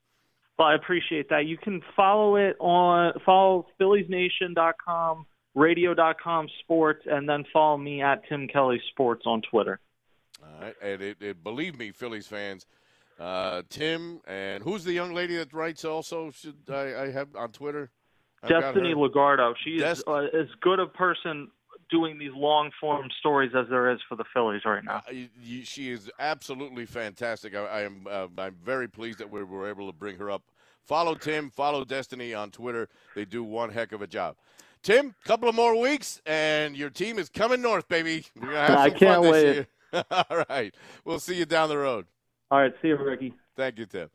Well, 0.57 0.67
I 0.67 0.75
appreciate 0.75 1.29
that. 1.29 1.45
You 1.45 1.57
can 1.57 1.81
follow 1.95 2.35
it 2.35 2.55
on 2.59 3.13
follow 3.25 3.65
PhilliesNation.com 3.79 5.25
radio.com 5.55 6.47
sports, 6.61 7.03
and 7.05 7.27
then 7.27 7.43
follow 7.53 7.77
me 7.77 8.01
at 8.01 8.27
Tim 8.27 8.47
Kelly 8.47 8.81
Sports 8.89 9.23
on 9.25 9.41
Twitter. 9.41 9.79
All 10.41 10.61
right, 10.61 10.75
and 10.81 11.01
it, 11.01 11.21
it, 11.21 11.43
believe 11.43 11.77
me, 11.77 11.91
Phillies 11.91 12.27
fans, 12.27 12.65
uh, 13.19 13.61
Tim 13.69 14.19
and 14.27 14.63
who's 14.63 14.83
the 14.83 14.93
young 14.93 15.13
lady 15.13 15.35
that 15.37 15.53
writes 15.53 15.85
also? 15.85 16.31
Should 16.31 16.69
I, 16.69 17.03
I 17.03 17.11
have 17.11 17.35
on 17.35 17.51
Twitter? 17.51 17.91
Destiny 18.47 18.93
Lugardo. 18.93 19.53
She 19.63 19.71
is 19.71 19.81
Dest- 19.81 20.03
uh, 20.07 20.27
as 20.33 20.47
good 20.61 20.79
a 20.79 20.87
person 20.87 21.49
doing 21.89 22.17
these 22.17 22.31
long 22.35 22.71
form 22.79 23.07
stories 23.19 23.51
as 23.55 23.67
there 23.69 23.91
is 23.91 23.99
for 24.09 24.15
the 24.15 24.23
Phillies 24.33 24.61
right 24.65 24.83
now. 24.83 25.03
Uh, 25.07 25.13
she 25.63 25.89
is 25.91 26.09
absolutely 26.19 26.85
fantastic. 26.85 27.55
I, 27.55 27.65
I 27.65 27.81
am 27.81 28.07
uh, 28.09 28.27
I'm 28.37 28.55
very 28.63 28.87
pleased 28.87 29.19
that 29.19 29.29
we 29.29 29.43
were 29.43 29.69
able 29.69 29.91
to 29.91 29.97
bring 29.97 30.17
her 30.17 30.31
up. 30.31 30.43
Follow 30.81 31.15
Tim, 31.15 31.49
follow 31.49 31.85
Destiny 31.85 32.33
on 32.33 32.51
Twitter. 32.51 32.89
They 33.15 33.25
do 33.25 33.43
one 33.43 33.69
heck 33.69 33.91
of 33.91 34.01
a 34.01 34.07
job. 34.07 34.35
Tim, 34.81 35.15
couple 35.23 35.47
of 35.47 35.55
more 35.55 35.79
weeks, 35.79 36.21
and 36.25 36.75
your 36.75 36.89
team 36.89 37.17
is 37.17 37.29
coming 37.29 37.61
north, 37.61 37.87
baby. 37.87 38.25
I 38.41 38.89
can't 38.89 39.21
wait. 39.21 39.67
All 40.11 40.43
right, 40.49 40.73
we'll 41.05 41.19
see 41.19 41.35
you 41.35 41.45
down 41.45 41.69
the 41.69 41.77
road. 41.77 42.05
All 42.51 42.59
right, 42.59 42.73
see 42.81 42.89
you, 42.89 42.97
Ricky. 42.97 43.33
Thank 43.55 43.77
you, 43.77 43.85
Tim. 43.85 44.09